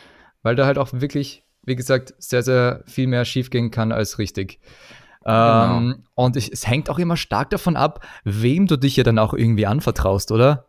weil 0.42 0.54
da 0.54 0.66
halt 0.66 0.76
auch 0.76 0.88
wirklich, 0.92 1.44
wie 1.62 1.76
gesagt, 1.76 2.14
sehr, 2.18 2.42
sehr 2.42 2.82
viel 2.86 3.06
mehr 3.06 3.24
schiefgehen 3.24 3.70
kann 3.70 3.92
als 3.92 4.18
richtig. 4.18 4.60
Genau. 5.22 5.76
Ähm, 5.76 6.04
und 6.14 6.36
ich, 6.36 6.50
es 6.52 6.66
hängt 6.66 6.88
auch 6.90 6.98
immer 6.98 7.16
stark 7.16 7.50
davon 7.50 7.76
ab, 7.76 8.06
wem 8.24 8.66
du 8.66 8.76
dich 8.76 8.96
ja 8.96 9.04
dann 9.04 9.18
auch 9.18 9.34
irgendwie 9.34 9.66
anvertraust, 9.66 10.32
oder? 10.32 10.66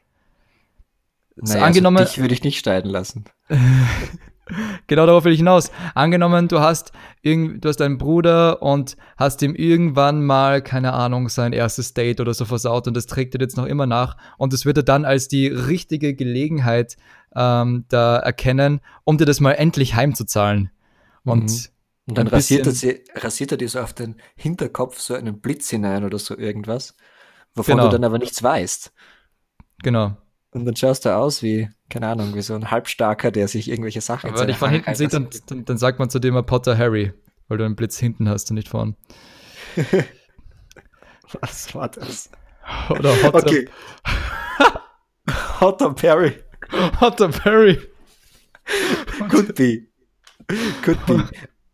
Naja, 1.35 1.55
also 1.55 1.65
angenommen, 1.65 1.97
also 1.97 2.09
dich 2.09 2.21
würde 2.21 2.33
ich 2.33 2.43
nicht 2.43 2.59
schneiden 2.59 2.91
lassen. 2.91 3.25
genau 4.87 5.05
darauf 5.05 5.23
will 5.23 5.31
ich 5.31 5.39
hinaus. 5.39 5.71
Angenommen, 5.95 6.47
du 6.47 6.59
hast, 6.59 6.91
irgend, 7.21 7.63
du 7.63 7.69
hast 7.69 7.81
einen 7.81 7.97
Bruder 7.97 8.61
und 8.61 8.97
hast 9.17 9.41
ihm 9.41 9.55
irgendwann 9.55 10.23
mal, 10.25 10.61
keine 10.61 10.93
Ahnung, 10.93 11.29
sein 11.29 11.53
erstes 11.53 11.93
Date 11.93 12.19
oder 12.19 12.33
so 12.33 12.45
versaut 12.45 12.87
und 12.87 12.95
das 12.95 13.05
trägt 13.05 13.35
er 13.35 13.41
jetzt 13.41 13.57
noch 13.57 13.65
immer 13.65 13.85
nach 13.85 14.17
und 14.37 14.53
das 14.53 14.65
wird 14.65 14.77
er 14.77 14.83
dann 14.83 15.05
als 15.05 15.27
die 15.27 15.47
richtige 15.47 16.13
Gelegenheit 16.13 16.97
ähm, 17.35 17.85
da 17.89 18.17
erkennen, 18.17 18.81
um 19.03 19.17
dir 19.17 19.25
das 19.25 19.39
mal 19.39 19.53
endlich 19.53 19.95
heimzuzahlen. 19.95 20.71
Und, 21.23 21.43
mhm. 21.43 21.57
und 22.07 22.17
dann 22.17 22.27
rasiert 22.27 22.65
er, 22.65 22.73
sie, 22.73 23.03
rasiert 23.15 23.51
er 23.51 23.57
dir 23.57 23.69
so 23.69 23.79
auf 23.79 23.93
den 23.93 24.15
Hinterkopf 24.35 24.99
so 24.99 25.13
einen 25.13 25.39
Blitz 25.39 25.69
hinein 25.69 26.03
oder 26.03 26.19
so 26.19 26.37
irgendwas, 26.37 26.95
wovon 27.55 27.77
genau. 27.77 27.87
du 27.87 27.93
dann 27.93 28.03
aber 28.03 28.17
nichts 28.17 28.41
weißt. 28.41 28.91
Genau. 29.83 30.17
Und 30.53 30.65
dann 30.65 30.75
schaust 30.75 31.05
du 31.05 31.15
aus 31.15 31.41
wie, 31.43 31.69
keine 31.89 32.07
Ahnung, 32.07 32.35
wie 32.35 32.41
so 32.41 32.53
ein 32.53 32.69
Halbstarker, 32.69 33.31
der 33.31 33.47
sich 33.47 33.69
irgendwelche 33.69 34.01
Sachen 34.01 34.29
Aber 34.29 34.41
wenn 34.41 34.49
ich 34.49 34.57
von 34.57 34.69
hinten 34.69 34.93
sehe, 34.95 35.07
dann, 35.07 35.29
dann, 35.47 35.63
dann, 35.65 35.77
sagt 35.77 35.97
man 35.99 36.09
zu 36.09 36.19
dem 36.19 36.45
Potter 36.45 36.77
Harry, 36.77 37.13
weil 37.47 37.57
du 37.57 37.63
einen 37.63 37.75
Blitz 37.75 37.97
hinten 37.97 38.27
hast 38.27 38.51
und 38.51 38.55
nicht 38.55 38.67
vorn. 38.67 38.97
Was 41.39 41.73
war 41.73 41.87
das? 41.87 42.29
Oder 42.89 43.23
Hotter. 43.23 43.35
Okay. 43.35 43.69
Hotter 45.59 45.93
Perry. 45.93 46.33
Hotter 46.99 47.29
Perry. 47.29 47.79
Could 49.29 49.55
be. 49.55 49.87
Could 50.81 51.05
be. 51.05 51.23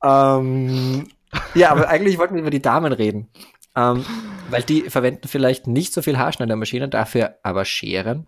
um, 0.02 1.08
ja, 1.56 1.72
aber 1.72 1.90
eigentlich 1.90 2.18
wollten 2.18 2.36
wir 2.36 2.42
über 2.42 2.50
die 2.50 2.62
Damen 2.62 2.94
reden. 2.94 3.30
Um, 3.78 4.04
weil 4.50 4.64
die 4.64 4.90
verwenden 4.90 5.28
vielleicht 5.28 5.68
nicht 5.68 5.94
so 5.94 6.02
viel 6.02 6.18
Haarschneidermaschinen, 6.18 6.90
dafür 6.90 7.38
aber 7.44 7.64
Scheren. 7.64 8.28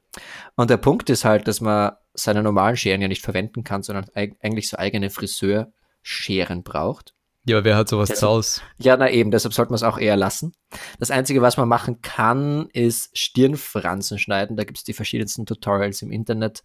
Und 0.56 0.70
der 0.70 0.78
Punkt 0.78 1.10
ist 1.10 1.26
halt, 1.26 1.48
dass 1.48 1.60
man 1.60 1.94
seine 2.14 2.44
normalen 2.44 2.78
Scheren 2.78 3.02
ja 3.02 3.08
nicht 3.08 3.24
verwenden 3.24 3.64
kann, 3.64 3.82
sondern 3.82 4.06
eigentlich 4.14 4.70
so 4.70 4.78
eigene 4.78 5.10
Friseurscheren 5.10 6.62
braucht. 6.64 7.16
Ja, 7.46 7.58
aber 7.58 7.66
wer 7.66 7.78
hat 7.78 7.90
sowas 7.90 8.10
zu 8.10 8.28
Hause? 8.28 8.62
Ja, 8.78 8.96
na 8.96 9.10
eben, 9.10 9.32
deshalb 9.32 9.56
sollte 9.56 9.72
man 9.72 9.78
es 9.78 9.84
auch 9.84 9.98
eher 9.98 10.18
lassen. 10.18 10.54
Das 11.00 11.10
Einzige, 11.10 11.42
was 11.42 11.58
man 11.58 11.68
machen 11.68 12.02
kann, 12.02 12.68
ist 12.74 13.18
Stirnfransen 13.18 14.20
schneiden. 14.20 14.56
Da 14.56 14.66
gibt 14.66 14.78
es 14.78 14.84
die 14.84 14.94
verschiedensten 14.94 15.48
Tutorials 15.48 16.04
im 16.04 16.12
Internet. 16.12 16.64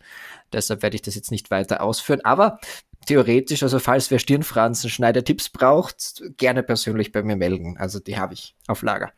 Deshalb 0.52 0.82
werde 0.82 0.96
ich 0.96 1.02
das 1.02 1.14
jetzt 1.14 1.30
nicht 1.30 1.50
weiter 1.50 1.80
ausführen. 1.80 2.20
Aber 2.22 2.58
theoretisch, 3.04 3.62
also 3.62 3.78
falls 3.78 4.10
wer 4.10 4.18
Stirnfransen 4.18 4.90
Schneidertipps 4.90 5.48
braucht, 5.48 6.22
gerne 6.36 6.62
persönlich 6.62 7.12
bei 7.12 7.22
mir 7.22 7.36
melden. 7.36 7.76
Also 7.78 7.98
die 7.98 8.18
habe 8.18 8.34
ich 8.34 8.54
auf 8.66 8.82
Lager. 8.82 9.12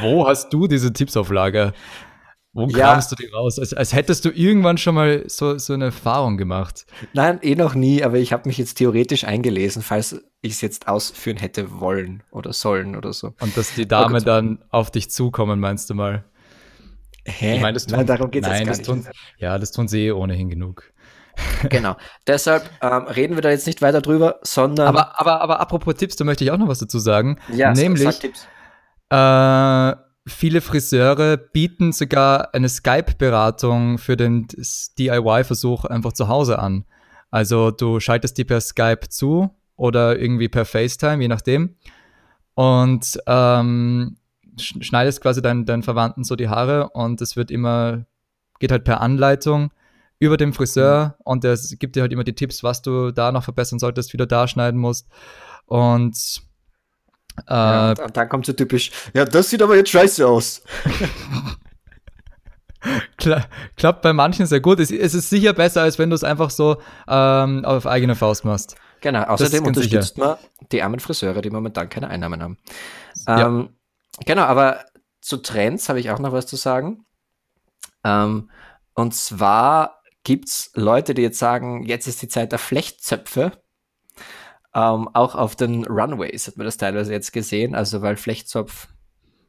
Wo 0.00 0.26
hast 0.26 0.52
du 0.52 0.66
diese 0.66 0.92
Tipps 0.92 1.16
auf 1.16 1.30
Lager? 1.30 1.72
Wo 2.54 2.66
ja. 2.66 2.92
kamst 2.92 3.10
du 3.10 3.16
die 3.16 3.26
raus? 3.26 3.58
Als, 3.58 3.72
als 3.72 3.94
hättest 3.94 4.24
du 4.26 4.30
irgendwann 4.30 4.76
schon 4.76 4.94
mal 4.94 5.24
so, 5.26 5.56
so 5.56 5.72
eine 5.72 5.86
Erfahrung 5.86 6.36
gemacht. 6.36 6.84
Nein, 7.14 7.38
eh 7.40 7.54
noch 7.54 7.74
nie, 7.74 8.04
aber 8.04 8.18
ich 8.18 8.32
habe 8.32 8.46
mich 8.46 8.58
jetzt 8.58 8.74
theoretisch 8.74 9.24
eingelesen, 9.24 9.82
falls 9.82 10.22
ich 10.42 10.52
es 10.52 10.60
jetzt 10.60 10.86
ausführen 10.86 11.38
hätte 11.38 11.80
wollen 11.80 12.22
oder 12.30 12.52
sollen 12.52 12.94
oder 12.94 13.14
so. 13.14 13.32
Und 13.40 13.56
dass 13.56 13.74
die 13.74 13.88
Dame 13.88 14.18
oh 14.18 14.24
dann 14.24 14.58
auf 14.70 14.90
dich 14.90 15.10
zukommen, 15.10 15.60
meinst 15.60 15.88
du 15.88 15.94
mal? 15.94 16.24
Hä? 17.24 17.54
Ich 17.54 17.62
meine, 17.62 17.74
das 17.74 17.86
tun, 17.86 17.96
nein, 17.96 18.06
darum 18.06 18.30
geht 18.30 18.44
es 18.44 18.50
jetzt 18.50 18.66
gar 18.66 18.76
nicht. 18.76 18.84
Tun, 18.84 19.06
ja, 19.38 19.58
das 19.58 19.70
tun 19.70 19.88
sie 19.88 20.06
eh 20.06 20.12
ohnehin 20.12 20.50
genug. 20.50 20.91
Genau. 21.68 21.96
Deshalb 22.26 22.68
ähm, 22.80 23.04
reden 23.04 23.36
wir 23.36 23.42
da 23.42 23.50
jetzt 23.50 23.66
nicht 23.66 23.82
weiter 23.82 24.00
drüber, 24.00 24.40
sondern. 24.42 24.88
Aber, 24.88 25.20
aber, 25.20 25.40
aber 25.40 25.60
apropos 25.60 25.94
Tipps, 25.94 26.16
da 26.16 26.24
möchte 26.24 26.44
ich 26.44 26.50
auch 26.50 26.58
noch 26.58 26.68
was 26.68 26.78
dazu 26.78 26.98
sagen. 26.98 27.38
Ja, 27.52 27.72
nämlich. 27.72 28.08
Äh, 29.10 29.96
viele 30.26 30.60
Friseure 30.60 31.36
bieten 31.36 31.92
sogar 31.92 32.54
eine 32.54 32.68
Skype-Beratung 32.68 33.98
für 33.98 34.16
den 34.16 34.46
DIY-Versuch 34.98 35.84
einfach 35.84 36.12
zu 36.12 36.28
Hause 36.28 36.58
an. 36.58 36.84
Also 37.30 37.70
du 37.70 37.98
schaltest 38.00 38.38
die 38.38 38.44
per 38.44 38.60
Skype 38.60 39.08
zu 39.08 39.50
oder 39.76 40.18
irgendwie 40.18 40.48
per 40.48 40.64
FaceTime, 40.64 41.22
je 41.22 41.28
nachdem. 41.28 41.76
Und 42.54 43.18
ähm, 43.26 44.16
schneidest 44.58 45.22
quasi 45.22 45.40
deinen, 45.42 45.64
deinen 45.64 45.82
Verwandten 45.82 46.24
so 46.24 46.36
die 46.36 46.48
Haare 46.48 46.90
und 46.90 47.20
es 47.20 47.36
wird 47.36 47.50
immer, 47.50 48.04
geht 48.60 48.70
halt 48.70 48.84
per 48.84 49.00
Anleitung 49.00 49.72
über 50.22 50.36
dem 50.36 50.52
Friseur 50.52 51.16
mhm. 51.18 51.22
und 51.24 51.44
der 51.44 51.58
gibt 51.78 51.96
dir 51.96 52.02
halt 52.02 52.12
immer 52.12 52.22
die 52.24 52.34
Tipps, 52.34 52.62
was 52.62 52.80
du 52.80 53.10
da 53.10 53.32
noch 53.32 53.42
verbessern 53.42 53.80
solltest, 53.80 54.12
wie 54.12 54.16
du 54.16 54.26
da 54.26 54.46
schneiden 54.46 54.80
musst. 54.80 55.08
Und 55.66 56.42
ja, 57.48 57.92
äh, 57.92 58.02
und 58.02 58.16
dann 58.16 58.28
kommt 58.28 58.46
so 58.46 58.52
typisch, 58.52 58.92
ja, 59.14 59.24
das 59.24 59.50
sieht 59.50 59.62
aber 59.62 59.74
jetzt 59.76 59.90
scheiße 59.90 60.26
aus. 60.26 60.62
Kla 63.16 63.44
klappt 63.76 64.02
bei 64.02 64.12
manchen 64.12 64.46
sehr 64.46 64.60
gut. 64.60 64.80
Es, 64.80 64.90
es, 64.90 65.14
ist 65.14 65.30
sicher 65.30 65.52
besser, 65.52 65.82
als 65.82 65.98
wenn 65.98 66.10
du 66.10 66.16
es 66.16 66.24
einfach 66.24 66.50
so 66.50 66.78
ähm, 67.08 67.64
auf 67.64 67.86
eigene 67.86 68.14
Faust 68.16 68.44
machst. 68.44 68.76
Genau, 69.00 69.22
außerdem 69.22 69.64
unterstützt 69.64 70.16
sicher. 70.16 70.26
man 70.26 70.36
die 70.70 70.82
armen 70.82 71.00
Friseure, 71.00 71.42
die 71.42 71.50
momentan 71.50 71.88
keine 71.88 72.08
Einnahmen 72.08 72.42
haben. 72.42 72.58
Ja. 73.26 73.46
Ähm, 73.46 73.70
genau, 74.26 74.42
aber 74.42 74.84
zu 75.20 75.38
Trends 75.38 75.88
habe 75.88 76.00
ich 76.00 76.10
auch 76.10 76.18
noch 76.18 76.32
was 76.32 76.46
zu 76.46 76.56
sagen. 76.56 77.04
Ähm, 78.04 78.50
und 78.94 79.14
zwar 79.14 80.01
gibt 80.24 80.48
es 80.48 80.70
Leute, 80.74 81.14
die 81.14 81.22
jetzt 81.22 81.38
sagen, 81.38 81.84
jetzt 81.84 82.06
ist 82.06 82.22
die 82.22 82.28
Zeit 82.28 82.52
der 82.52 82.58
Flechtzöpfe. 82.58 83.52
Ähm, 84.74 85.08
auch 85.12 85.34
auf 85.34 85.56
den 85.56 85.84
Runways 85.84 86.46
hat 86.46 86.56
man 86.56 86.64
das 86.64 86.76
teilweise 86.76 87.12
jetzt 87.12 87.32
gesehen, 87.32 87.74
also 87.74 88.00
weil 88.00 88.16
Flechtzopf, 88.16 88.88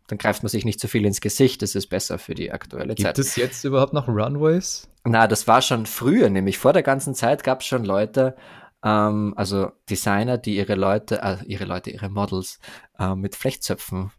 dann 0.07 0.17
greift 0.17 0.43
man 0.43 0.49
sich 0.49 0.65
nicht 0.65 0.81
zu 0.81 0.87
so 0.87 0.91
viel 0.91 1.05
ins 1.05 1.21
Gesicht, 1.21 1.61
das 1.61 1.75
ist 1.75 1.87
besser 1.87 2.19
für 2.19 2.33
die 2.33 2.51
aktuelle 2.51 2.95
Gibt 2.95 3.01
Zeit. 3.01 3.15
Gibt 3.15 3.27
es 3.27 3.35
jetzt 3.37 3.63
überhaupt 3.63 3.93
noch 3.93 4.09
Runways? 4.09 4.89
Na, 5.05 5.27
das 5.27 5.47
war 5.47 5.61
schon 5.61 5.85
früher, 5.85 6.29
nämlich 6.29 6.57
vor 6.57 6.73
der 6.73 6.83
ganzen 6.83 7.15
Zeit 7.15 7.43
gab 7.43 7.61
es 7.61 7.67
schon 7.67 7.85
Leute, 7.85 8.35
ähm, 8.83 9.33
also 9.37 9.71
Designer, 9.89 10.37
die 10.37 10.57
ihre 10.57 10.75
Leute, 10.75 11.21
äh, 11.21 11.37
ihre 11.45 11.65
Leute, 11.65 11.91
ihre 11.91 12.09
Models 12.09 12.59
äh, 12.99 13.15
mit 13.15 13.35
Flechtzöpfen 13.35 14.11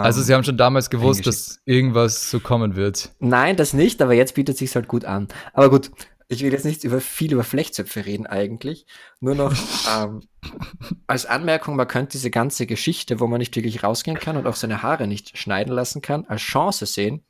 also 0.00 0.22
sie 0.22 0.32
haben 0.32 0.42
schon 0.42 0.56
damals 0.56 0.88
gewusst, 0.88 1.26
dass 1.26 1.60
irgendwas 1.66 2.30
so 2.30 2.40
kommen 2.40 2.76
wird. 2.76 3.10
Nein, 3.18 3.56
das 3.56 3.74
nicht, 3.74 4.00
aber 4.00 4.14
jetzt 4.14 4.34
bietet 4.34 4.56
sich 4.56 4.74
halt 4.74 4.88
gut 4.88 5.04
an. 5.04 5.28
Aber 5.52 5.68
gut, 5.68 5.90
ich 6.28 6.42
will 6.42 6.52
jetzt 6.52 6.64
nicht 6.64 6.82
über 6.84 7.00
viel 7.00 7.32
über 7.32 7.44
Flechtzöpfe 7.44 8.06
reden 8.06 8.26
eigentlich. 8.26 8.86
Nur 9.20 9.34
noch 9.34 9.52
ähm, 9.94 10.22
als 11.06 11.26
Anmerkung, 11.26 11.76
man 11.76 11.88
könnte 11.88 12.12
diese 12.12 12.30
ganze 12.30 12.66
Geschichte, 12.66 13.20
wo 13.20 13.26
man 13.26 13.38
nicht 13.38 13.54
wirklich 13.54 13.84
rausgehen 13.84 14.18
kann 14.18 14.38
und 14.38 14.46
auch 14.46 14.56
seine 14.56 14.82
Haare 14.82 15.06
nicht 15.06 15.36
schneiden 15.36 15.74
lassen 15.74 16.00
kann, 16.00 16.24
als 16.24 16.40
Chance 16.40 16.86
sehen. 16.86 17.22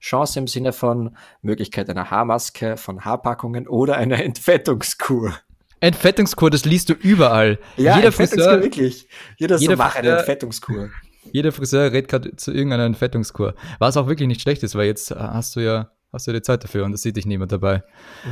Chance 0.00 0.38
im 0.38 0.46
Sinne 0.46 0.72
von 0.72 1.16
Möglichkeit 1.42 1.90
einer 1.90 2.12
Haarmaske, 2.12 2.76
von 2.76 3.04
Haarpackungen 3.04 3.66
oder 3.66 3.96
einer 3.96 4.22
Entfettungskur. 4.24 5.36
Entfettungskur, 5.80 6.50
das 6.50 6.64
liest 6.64 6.90
du 6.90 6.92
überall. 6.92 7.58
Ja, 7.76 7.96
jeder 7.96 8.08
Entfettungskur 8.08 8.44
Friseur, 8.44 8.62
wirklich. 8.62 9.08
Jeder, 9.36 9.56
jeder 9.56 9.72
so 9.74 9.78
macht 9.78 9.96
eine 9.96 10.18
Entfettungskur. 10.18 10.90
Jeder 11.32 11.52
Friseur 11.52 11.92
redet 11.92 12.08
gerade 12.08 12.36
zu 12.36 12.52
irgendeiner 12.52 12.84
Entfettungskur. 12.84 13.54
Was 13.78 13.96
auch 13.96 14.06
wirklich 14.06 14.28
nicht 14.28 14.40
schlecht 14.40 14.62
ist, 14.62 14.74
weil 14.74 14.86
jetzt 14.86 15.10
hast 15.10 15.56
du 15.56 15.60
ja 15.60 15.90
hast 16.12 16.26
du 16.26 16.32
die 16.32 16.42
Zeit 16.42 16.64
dafür 16.64 16.84
und 16.84 16.92
das 16.92 17.02
sieht 17.02 17.16
dich 17.16 17.26
niemand 17.26 17.52
dabei. 17.52 17.82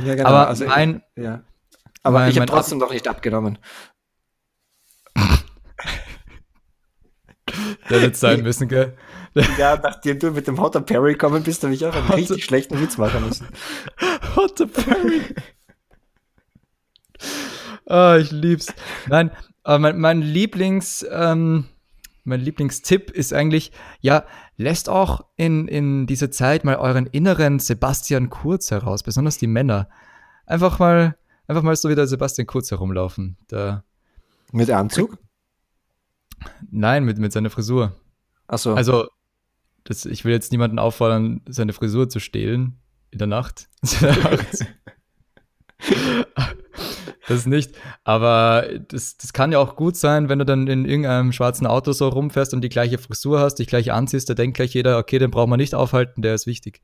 Ja, 0.05 0.15
genau. 0.15 0.29
Aber 0.29 0.47
also 0.47 0.65
mein, 0.65 1.03
ja. 1.15 1.43
Aber 2.03 2.19
mein, 2.19 2.31
ich 2.31 2.37
habe 2.37 2.47
trotzdem 2.47 2.77
noch 2.79 2.91
nicht 2.91 3.07
abgenommen. 3.07 3.59
Der 7.89 8.01
wird 8.01 8.17
sein 8.17 8.43
müssen, 8.43 8.67
gell? 8.67 8.97
Ja, 9.59 9.77
nachdem 9.77 10.17
du 10.17 10.31
mit 10.31 10.47
dem 10.47 10.59
Hotter 10.59 10.81
Perry 10.81 11.11
gekommen 11.11 11.43
bist, 11.43 11.63
habe 11.63 11.71
ich 11.71 11.85
auch 11.85 11.93
einen 11.93 12.07
Hotter 12.07 12.17
richtig 12.17 12.43
schlechten 12.43 12.81
Witz 12.81 12.97
machen 12.97 13.23
müssen. 13.23 13.47
Hotter 14.35 14.65
Perry. 14.65 15.21
ah, 17.85 18.17
ich 18.17 18.31
lieb's. 18.31 18.73
Nein, 19.07 19.29
aber 19.61 19.77
mein, 19.77 19.99
mein 19.99 20.21
Lieblings, 20.23 21.05
ähm, 21.11 21.65
mein 22.27 22.41
Lieblingstipp 22.41 23.09
ist 23.11 23.33
eigentlich, 23.33 23.71
ja, 24.01 24.25
lässt 24.57 24.89
auch 24.89 25.21
in, 25.37 25.67
in 25.67 26.05
dieser 26.07 26.29
Zeit 26.29 26.63
mal 26.63 26.75
euren 26.75 27.07
inneren 27.07 27.59
Sebastian 27.59 28.29
Kurz 28.29 28.69
heraus, 28.71 29.03
besonders 29.03 29.37
die 29.37 29.47
Männer. 29.47 29.89
Einfach 30.45 30.79
mal, 30.79 31.17
einfach 31.47 31.63
mal 31.63 31.75
so 31.75 31.89
wie 31.89 31.95
der 31.95 32.07
Sebastian 32.07 32.45
Kurz 32.45 32.69
herumlaufen. 32.69 33.37
Der 33.49 33.83
mit 34.51 34.69
Anzug? 34.69 35.17
Nein, 36.69 37.05
mit, 37.05 37.17
mit 37.17 37.31
seiner 37.31 37.49
Frisur. 37.49 37.95
Ach 38.47 38.57
so. 38.57 38.75
Also, 38.75 39.07
das, 39.83 40.05
ich 40.05 40.25
will 40.25 40.33
jetzt 40.33 40.51
niemanden 40.51 40.79
auffordern, 40.79 41.41
seine 41.47 41.73
Frisur 41.73 42.09
zu 42.09 42.19
stehlen 42.19 42.79
in 43.09 43.19
der 43.19 43.27
Nacht. 43.27 43.69
Das 47.27 47.45
nicht. 47.45 47.75
Aber 48.05 48.65
das, 48.87 49.17
das 49.17 49.33
kann 49.33 49.51
ja 49.51 49.59
auch 49.59 49.75
gut 49.75 49.97
sein, 49.97 50.29
wenn 50.29 50.39
du 50.39 50.45
dann 50.45 50.65
in 50.67 50.85
irgendeinem 50.85 51.33
schwarzen 51.33 51.67
Auto 51.67 51.91
so 51.91 52.07
rumfährst 52.07 52.53
und 52.53 52.61
die 52.61 52.69
gleiche 52.69 52.97
Frisur 52.97 53.41
hast, 53.41 53.55
dich 53.55 53.67
gleich 53.67 53.91
anziehst, 53.91 54.29
da 54.29 54.33
denkt 54.33 54.55
gleich 54.55 54.73
jeder, 54.73 54.97
okay, 54.97 55.19
den 55.19 55.29
braucht 55.29 55.49
man 55.49 55.59
nicht 55.59 55.75
aufhalten, 55.75 56.21
der 56.21 56.33
ist 56.33 56.47
wichtig. 56.47 56.81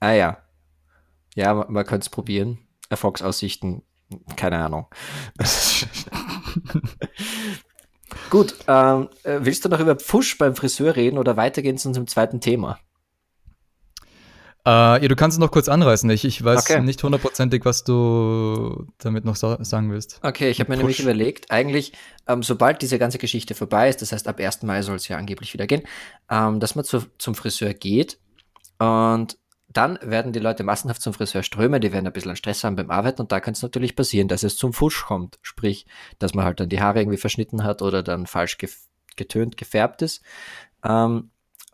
Ah 0.00 0.10
ja. 0.12 0.38
Ja, 1.36 1.54
man, 1.54 1.72
man 1.72 1.86
könnte 1.86 2.04
es 2.04 2.10
probieren. 2.10 2.58
Erfolgsaussichten, 2.88 3.82
keine 4.34 4.58
Ahnung. 4.58 4.88
Gut, 8.28 8.56
ähm, 8.66 9.08
äh, 9.22 9.38
willst 9.42 9.64
du 9.64 9.68
noch 9.68 9.78
über 9.78 9.94
Pfusch 9.94 10.36
beim 10.36 10.56
Friseur 10.56 10.96
reden 10.96 11.16
oder 11.16 11.36
weitergehen 11.36 11.78
zu 11.78 11.86
unserem 11.86 12.08
zweiten 12.08 12.40
Thema? 12.40 12.80
Uh, 14.66 15.00
ja, 15.00 15.08
du 15.08 15.16
kannst 15.16 15.36
es 15.36 15.38
noch 15.40 15.50
kurz 15.50 15.68
anreißen. 15.68 16.10
Ich, 16.10 16.24
ich 16.24 16.44
weiß 16.44 16.70
okay. 16.70 16.82
nicht 16.82 17.02
hundertprozentig, 17.02 17.64
was 17.64 17.82
du 17.82 18.86
damit 18.98 19.24
noch 19.24 19.36
sa 19.36 19.56
sagen 19.64 19.90
willst. 19.90 20.20
Okay, 20.22 20.50
ich 20.50 20.60
habe 20.60 20.70
mir 20.70 20.76
nämlich 20.76 21.00
überlegt, 21.00 21.50
eigentlich, 21.50 21.92
ähm, 22.26 22.42
sobald 22.42 22.82
diese 22.82 22.98
ganze 22.98 23.16
Geschichte 23.16 23.54
vorbei 23.54 23.88
ist, 23.88 24.02
das 24.02 24.12
heißt 24.12 24.28
ab 24.28 24.38
1. 24.38 24.62
Mai 24.64 24.82
soll 24.82 24.96
es 24.96 25.08
ja 25.08 25.16
angeblich 25.16 25.54
wieder 25.54 25.66
gehen, 25.66 25.82
ähm, 26.30 26.60
dass 26.60 26.74
man 26.74 26.84
zu, 26.84 27.06
zum 27.16 27.34
Friseur 27.34 27.72
geht 27.72 28.18
und 28.78 29.38
dann 29.72 29.98
werden 30.02 30.32
die 30.32 30.40
Leute 30.40 30.64
massenhaft 30.64 31.00
zum 31.00 31.14
Friseur 31.14 31.42
strömen, 31.42 31.80
die 31.80 31.92
werden 31.92 32.06
ein 32.06 32.12
bisschen 32.12 32.34
Stress 32.36 32.64
haben 32.64 32.76
beim 32.76 32.90
Arbeiten 32.90 33.22
und 33.22 33.32
da 33.32 33.40
kann 33.40 33.52
es 33.52 33.62
natürlich 33.62 33.94
passieren, 33.94 34.28
dass 34.28 34.42
es 34.42 34.56
zum 34.56 34.72
Fusch 34.72 35.04
kommt. 35.04 35.38
Sprich, 35.42 35.86
dass 36.18 36.34
man 36.34 36.44
halt 36.44 36.60
dann 36.60 36.68
die 36.68 36.80
Haare 36.80 37.00
irgendwie 37.00 37.18
verschnitten 37.18 37.62
hat 37.62 37.80
oder 37.80 38.02
dann 38.02 38.26
falsch 38.26 38.58
getönt, 39.16 39.56
gefärbt 39.56 40.02
ist. 40.02 40.22
Ähm, 40.84 41.30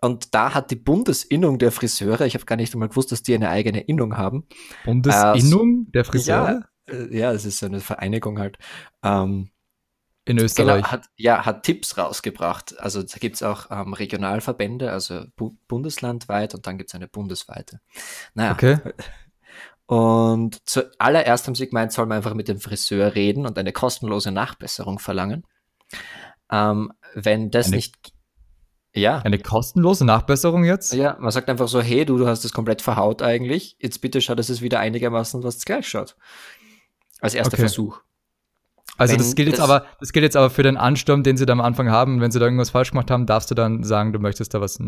und 0.07 0.35
da 0.35 0.55
hat 0.55 0.71
die 0.71 0.77
Bundesinnung 0.77 1.59
der 1.59 1.73
Friseure, 1.73 2.27
ich 2.27 2.35
habe 2.35 2.45
gar 2.45 2.57
nicht 2.57 2.73
einmal 2.73 2.89
gewusst, 2.89 3.11
dass 3.11 3.23
die 3.23 3.35
eine 3.35 3.51
eigene 3.51 3.81
Innung 3.81 4.17
haben. 4.17 4.47
Bundesinnung 4.85 5.87
äh, 5.89 5.91
der 5.93 6.05
Friseure? 6.05 6.63
Ja, 6.89 6.95
äh, 6.95 7.19
ja, 7.19 7.33
es 7.33 7.45
ist 7.45 7.59
so 7.59 7.67
eine 7.67 7.81
Vereinigung 7.81 8.39
halt. 8.39 8.57
Ähm, 9.03 9.51
in 10.25 10.39
Österreich. 10.39 10.83
Genau, 10.83 10.91
hat, 10.93 11.07
ja, 11.17 11.45
hat 11.45 11.65
Tipps 11.65 11.99
rausgebracht. 11.99 12.79
Also 12.79 13.03
da 13.03 13.19
gibt 13.19 13.37
es 13.37 13.43
auch 13.43 13.71
ähm, 13.71 13.93
Regionalverbände, 13.93 14.93
also 14.93 15.25
bu 15.37 15.57
bundeslandweit 15.67 16.55
und 16.55 16.67
dann 16.67 16.79
gibt 16.79 16.91
es 16.91 16.95
eine 16.95 17.09
bundesweite. 17.09 17.81
Naja. 18.35 18.53
Okay. 18.53 18.79
Und 19.87 20.69
zuallererst 20.69 21.47
haben 21.47 21.55
sie 21.55 21.69
gemeint, 21.69 21.93
soll 21.93 22.07
man 22.07 22.19
einfach 22.19 22.35
mit 22.35 22.49
dem 22.49 22.59
Friseur 22.61 23.15
reden 23.15 23.47
und 23.47 23.59
eine 23.59 23.73
kostenlose 23.73 24.33
Nachbesserung 24.33 24.99
verlangen. 24.99 25.45
Ähm, 26.51 26.93
wenn 27.15 27.51
das 27.51 27.67
eine, 27.67 27.77
nicht 27.77 28.15
ja. 28.97 29.19
Eine 29.19 29.38
kostenlose 29.38 30.05
Nachbesserung 30.05 30.65
jetzt? 30.65 30.93
Ja, 30.93 31.17
man 31.21 31.31
sagt 31.31 31.49
einfach 31.49 31.69
so, 31.69 31.81
hey, 31.81 32.05
du, 32.05 32.19
du 32.19 32.26
hast 32.26 32.45
das 32.45 32.53
komplett 32.53 32.83
verhaut 32.83 33.23
eigentlich. 33.23 33.76
Jetzt 33.79 34.00
bitte 34.00 34.21
schau, 34.21 34.35
dass 34.35 34.49
es 34.49 34.62
wieder 34.62 34.81
einigermaßen 34.81 35.43
was 35.43 35.65
gleich 35.65 35.88
schaut. 35.88 36.17
Als 37.21 37.35
erster 37.35 37.55
okay. 37.55 37.62
Versuch. 37.62 38.00
Also 38.99 39.17
das 39.17 39.35
gilt 39.35 39.49
jetzt 39.49 39.61
aber, 39.61 39.85
das 40.00 40.12
gilt 40.12 40.23
jetzt 40.23 40.37
aber 40.37 40.49
für 40.49 40.62
den 40.62 40.76
Ansturm, 40.76 41.23
den 41.23 41.37
sie 41.37 41.45
da 41.45 41.53
am 41.53 41.61
Anfang 41.61 41.91
haben. 41.91 42.21
Wenn 42.21 42.31
sie 42.31 42.38
da 42.38 42.47
irgendwas 42.47 42.71
falsch 42.71 42.91
gemacht 42.91 43.11
haben, 43.11 43.26
darfst 43.26 43.50
du 43.50 43.55
dann 43.55 43.85
sagen, 43.85 44.12
du 44.12 44.19
möchtest 44.19 44.55
da 44.55 44.61
was 44.61 44.79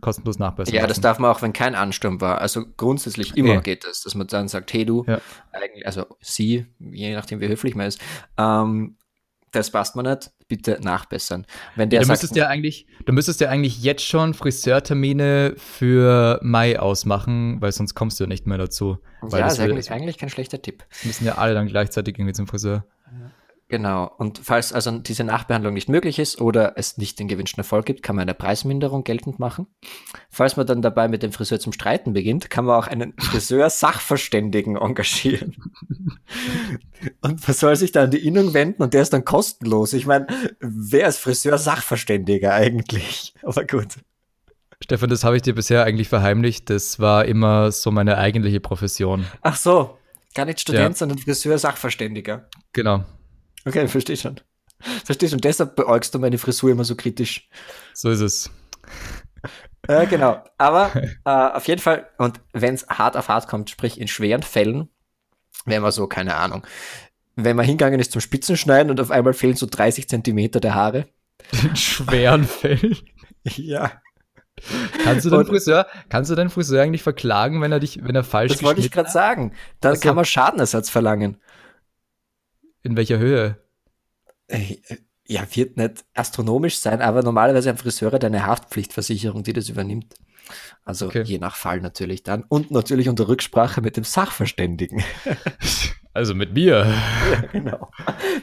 kostenlos 0.00 0.38
nachbessern. 0.38 0.74
Ja, 0.74 0.86
das 0.86 1.00
darf 1.00 1.18
man 1.18 1.30
auch, 1.30 1.42
wenn 1.42 1.52
kein 1.52 1.74
Ansturm 1.74 2.20
war. 2.20 2.40
Also 2.40 2.64
grundsätzlich 2.76 3.36
immer 3.36 3.54
okay. 3.54 3.74
geht 3.74 3.84
es, 3.84 4.02
dass 4.02 4.14
man 4.14 4.26
dann 4.26 4.48
sagt, 4.48 4.72
hey 4.72 4.86
du, 4.86 5.04
ja. 5.06 5.20
also 5.84 6.06
sie, 6.20 6.66
je 6.78 7.14
nachdem 7.14 7.40
wie 7.40 7.48
höflich 7.48 7.74
man 7.74 7.86
ist, 7.86 8.00
ähm, 8.38 8.96
das 9.52 9.70
passt 9.70 9.96
mir 9.96 10.02
nicht, 10.02 10.30
bitte 10.48 10.78
nachbessern. 10.82 11.46
Wenn 11.76 11.90
der 11.90 11.98
ja, 11.98 12.02
du, 12.02 12.06
sagt, 12.06 12.22
müsstest 12.22 12.36
ja 12.36 12.48
eigentlich, 12.48 12.86
du 13.04 13.12
müsstest 13.12 13.40
ja 13.40 13.50
eigentlich 13.50 13.82
jetzt 13.82 14.04
schon 14.04 14.34
Friseurtermine 14.34 15.54
für 15.56 16.40
Mai 16.42 16.80
ausmachen, 16.80 17.60
weil 17.60 17.70
sonst 17.72 17.94
kommst 17.94 18.18
du 18.18 18.24
ja 18.24 18.28
nicht 18.28 18.46
mehr 18.46 18.58
dazu. 18.58 18.98
ja, 19.30 19.38
das 19.40 19.54
ist 19.54 19.60
eigentlich, 19.60 19.90
eigentlich 19.90 20.18
kein 20.18 20.30
schlechter 20.30 20.60
Tipp. 20.60 20.84
Müssen 21.04 21.26
ja 21.26 21.36
alle 21.36 21.54
dann 21.54 21.68
gleichzeitig 21.68 22.18
irgendwie 22.18 22.32
zum 22.32 22.46
Friseur. 22.46 22.84
Ja. 23.06 23.30
Genau. 23.68 24.10
Und 24.16 24.40
falls 24.42 24.72
also 24.72 24.98
diese 24.98 25.24
Nachbehandlung 25.24 25.74
nicht 25.74 25.90
möglich 25.90 26.18
ist 26.18 26.40
oder 26.40 26.72
es 26.76 26.96
nicht 26.96 27.18
den 27.18 27.28
gewünschten 27.28 27.60
Erfolg 27.60 27.84
gibt, 27.84 28.02
kann 28.02 28.16
man 28.16 28.22
eine 28.22 28.32
Preisminderung 28.32 29.04
geltend 29.04 29.38
machen. 29.38 29.66
Falls 30.30 30.56
man 30.56 30.66
dann 30.66 30.80
dabei 30.80 31.06
mit 31.06 31.22
dem 31.22 31.32
Friseur 31.32 31.60
zum 31.60 31.74
Streiten 31.74 32.14
beginnt, 32.14 32.48
kann 32.48 32.64
man 32.64 32.76
auch 32.76 32.86
einen 32.86 33.12
Friseur-Sachverständigen 33.18 34.76
engagieren. 34.76 35.56
und 37.20 37.46
man 37.46 37.54
soll 37.54 37.76
sich 37.76 37.92
da 37.92 38.04
an 38.04 38.10
die 38.10 38.26
Innung 38.26 38.54
wenden 38.54 38.82
und 38.82 38.94
der 38.94 39.02
ist 39.02 39.12
dann 39.12 39.26
kostenlos. 39.26 39.92
Ich 39.92 40.06
meine, 40.06 40.26
wer 40.60 41.06
ist 41.06 41.18
Friseur-Sachverständiger 41.18 42.54
eigentlich? 42.54 43.34
Aber 43.42 43.66
gut. 43.66 43.96
Stefan, 44.82 45.10
das 45.10 45.24
habe 45.24 45.36
ich 45.36 45.42
dir 45.42 45.54
bisher 45.54 45.84
eigentlich 45.84 46.08
verheimlicht. 46.08 46.70
Das 46.70 47.00
war 47.00 47.26
immer 47.26 47.70
so 47.70 47.90
meine 47.90 48.16
eigentliche 48.16 48.60
Profession. 48.60 49.26
Ach 49.42 49.56
so, 49.56 49.98
gar 50.34 50.46
nicht 50.46 50.60
Student, 50.60 50.90
ja. 50.90 50.94
sondern 50.94 51.18
Friseur-Sachverständiger. 51.18 52.48
Genau. 52.72 53.04
Okay, 53.64 53.86
verstehe 53.88 54.16
schon. 54.16 54.40
Verstehe 55.04 55.28
schon. 55.28 55.40
Deshalb 55.40 55.76
beäugst 55.76 56.14
du 56.14 56.18
meine 56.18 56.38
Frisur 56.38 56.70
immer 56.70 56.84
so 56.84 56.94
kritisch. 56.94 57.48
So 57.94 58.10
ist 58.10 58.20
es. 58.20 58.50
Äh, 59.86 60.06
genau. 60.06 60.42
Aber 60.56 60.90
äh, 61.24 61.30
auf 61.30 61.66
jeden 61.66 61.80
Fall, 61.80 62.08
und 62.18 62.40
wenn 62.52 62.74
es 62.74 62.86
hart 62.88 63.16
auf 63.16 63.28
hart 63.28 63.48
kommt, 63.48 63.70
sprich 63.70 64.00
in 64.00 64.08
schweren 64.08 64.42
Fällen, 64.42 64.88
wenn 65.64 65.82
man 65.82 65.92
so, 65.92 66.06
keine 66.06 66.36
Ahnung, 66.36 66.66
wenn 67.36 67.56
man 67.56 67.64
hingegangen 67.64 68.00
ist 68.00 68.12
zum 68.12 68.20
Spitzenschneiden 68.20 68.90
und 68.90 69.00
auf 69.00 69.10
einmal 69.10 69.32
fehlen 69.32 69.56
so 69.56 69.66
30 69.66 70.08
Zentimeter 70.08 70.60
der 70.60 70.74
Haare. 70.74 71.06
In 71.62 71.76
schweren 71.76 72.44
Fällen? 72.46 72.96
ja. 73.44 73.92
Kannst 75.04 75.24
du, 75.24 75.30
den 75.30 75.46
Friseur, 75.46 75.86
kannst 76.08 76.32
du 76.32 76.34
deinen 76.34 76.50
Friseur 76.50 76.82
eigentlich 76.82 77.04
verklagen, 77.04 77.62
wenn 77.62 77.70
er 77.70 77.78
dich, 77.78 78.00
wenn 78.02 78.16
er 78.16 78.24
falsch 78.24 78.52
Das 78.52 78.62
wollte 78.64 78.80
ich 78.80 78.90
gerade 78.90 79.08
sagen. 79.08 79.52
Da 79.80 79.90
also, 79.90 80.00
kann 80.00 80.16
man 80.16 80.24
Schadenersatz 80.24 80.90
verlangen. 80.90 81.40
In 82.88 82.96
welcher 82.96 83.18
Höhe? 83.18 83.58
Äh, 84.46 84.76
ja, 85.26 85.42
wird 85.54 85.76
nicht 85.76 86.06
astronomisch 86.14 86.78
sein, 86.78 87.02
aber 87.02 87.22
normalerweise 87.22 87.68
haben 87.68 87.76
Friseure 87.76 88.18
eine 88.24 88.46
Haftpflichtversicherung, 88.46 89.42
die 89.42 89.52
das 89.52 89.68
übernimmt. 89.68 90.14
Also 90.86 91.08
okay. 91.08 91.22
je 91.22 91.36
nach 91.36 91.54
Fall 91.54 91.82
natürlich 91.82 92.22
dann. 92.22 92.44
Und 92.48 92.70
natürlich 92.70 93.10
unter 93.10 93.28
Rücksprache 93.28 93.82
mit 93.82 93.96
dem 93.96 94.04
Sachverständigen. 94.04 95.04
Also 96.14 96.34
mit 96.34 96.52
mir. 96.52 96.84
Ja, 97.30 97.40
genau. 97.52 97.92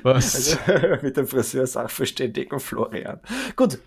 Was? 0.03 0.35
Also, 0.35 0.57
mit 1.01 1.17
dem 1.17 1.27
Friseur-Sachverständigen 1.27 2.57
Florian. 2.61 3.19
Gut. 3.57 3.79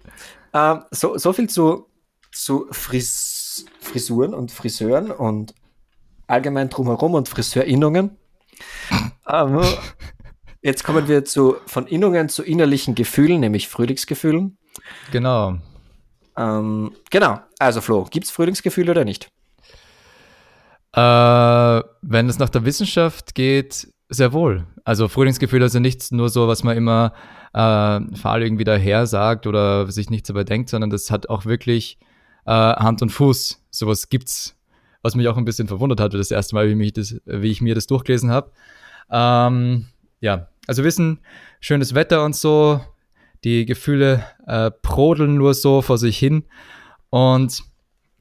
Ähm, 0.53 0.83
so, 0.91 1.17
so 1.17 1.33
viel 1.33 1.49
zu, 1.49 1.87
zu 2.31 2.67
Fris 2.71 3.65
Frisuren 3.81 4.35
und 4.35 4.51
Friseuren 4.51 5.11
und 5.11 5.55
allgemein 6.27 6.69
drumherum 6.69 7.15
und 7.15 7.31
Friseurinnungen. 7.31 8.19
ähm, 9.27 9.63
Jetzt 10.63 10.85
kommen 10.85 11.07
wir 11.09 11.25
zu, 11.25 11.57
von 11.67 11.87
Innungen 11.87 12.29
zu 12.29 12.43
innerlichen 12.43 12.95
Gefühlen, 12.95 13.41
nämlich 13.41 13.69
Frühlingsgefühlen. 13.69 14.59
Genau. 15.13 15.59
Ähm, 16.37 16.93
genau. 17.11 17.41
Also 17.59 17.81
Flo, 17.81 18.05
gibt 18.11 18.27
es 18.27 18.33
Frühlingsgefühle 18.33 18.91
oder 18.91 19.05
nicht? 19.05 19.29
Äh, 20.93 21.01
wenn 22.03 22.29
es 22.29 22.39
nach 22.39 22.49
der 22.49 22.65
Wissenschaft 22.65 23.35
geht, 23.35 23.89
sehr 24.09 24.33
wohl. 24.33 24.67
Also 24.85 25.09
Frühlingsgefühle 25.09 25.69
sind 25.69 25.83
nicht 25.83 26.13
nur 26.13 26.29
so, 26.29 26.49
was 26.49 26.65
man 26.65 26.77
immer 26.77 27.13
äh, 27.53 28.17
fahl 28.17 28.43
irgendwie 28.43 28.65
daher 28.65 29.07
sagt 29.07 29.47
oder 29.47 29.91
sich 29.91 30.11
nichts 30.11 30.29
dabei 30.29 30.45
denkt, 30.45 30.71
sondern 30.71 30.91
das 30.91 31.11
hat 31.11 31.29
auch 31.29 31.45
wirklich 31.45 31.99
äh, 32.47 32.51
Hand 32.51 33.03
und 33.03 33.11
Fuß. 33.11 33.63
Sowas 33.71 34.09
gibt's, 34.09 34.57
was 35.03 35.15
mich 35.15 35.29
auch 35.29 35.37
ein 35.37 35.45
bisschen 35.45 35.69
verwundert 35.69 36.01
hat, 36.01 36.15
das 36.15 36.31
erste 36.31 36.55
Mal, 36.55 36.69
wie, 36.69 36.75
mich 36.75 36.95
das, 36.95 37.17
wie 37.27 37.51
ich 37.51 37.61
mir 37.61 37.75
das 37.75 37.87
durchgelesen 37.87 38.31
habe. 38.31 38.51
Ähm, 39.11 39.87
ja, 40.21 40.49
also 40.67 40.85
wissen, 40.85 41.21
schönes 41.61 41.95
Wetter 41.95 42.25
und 42.25 42.35
so, 42.37 42.81
die 43.45 43.67
Gefühle 43.67 44.25
äh, 44.47 44.71
brodeln 44.83 45.37
nur 45.37 45.55
so 45.55 45.83
vor 45.83 45.99
sich 45.99 46.19
hin 46.19 46.45
und 47.11 47.63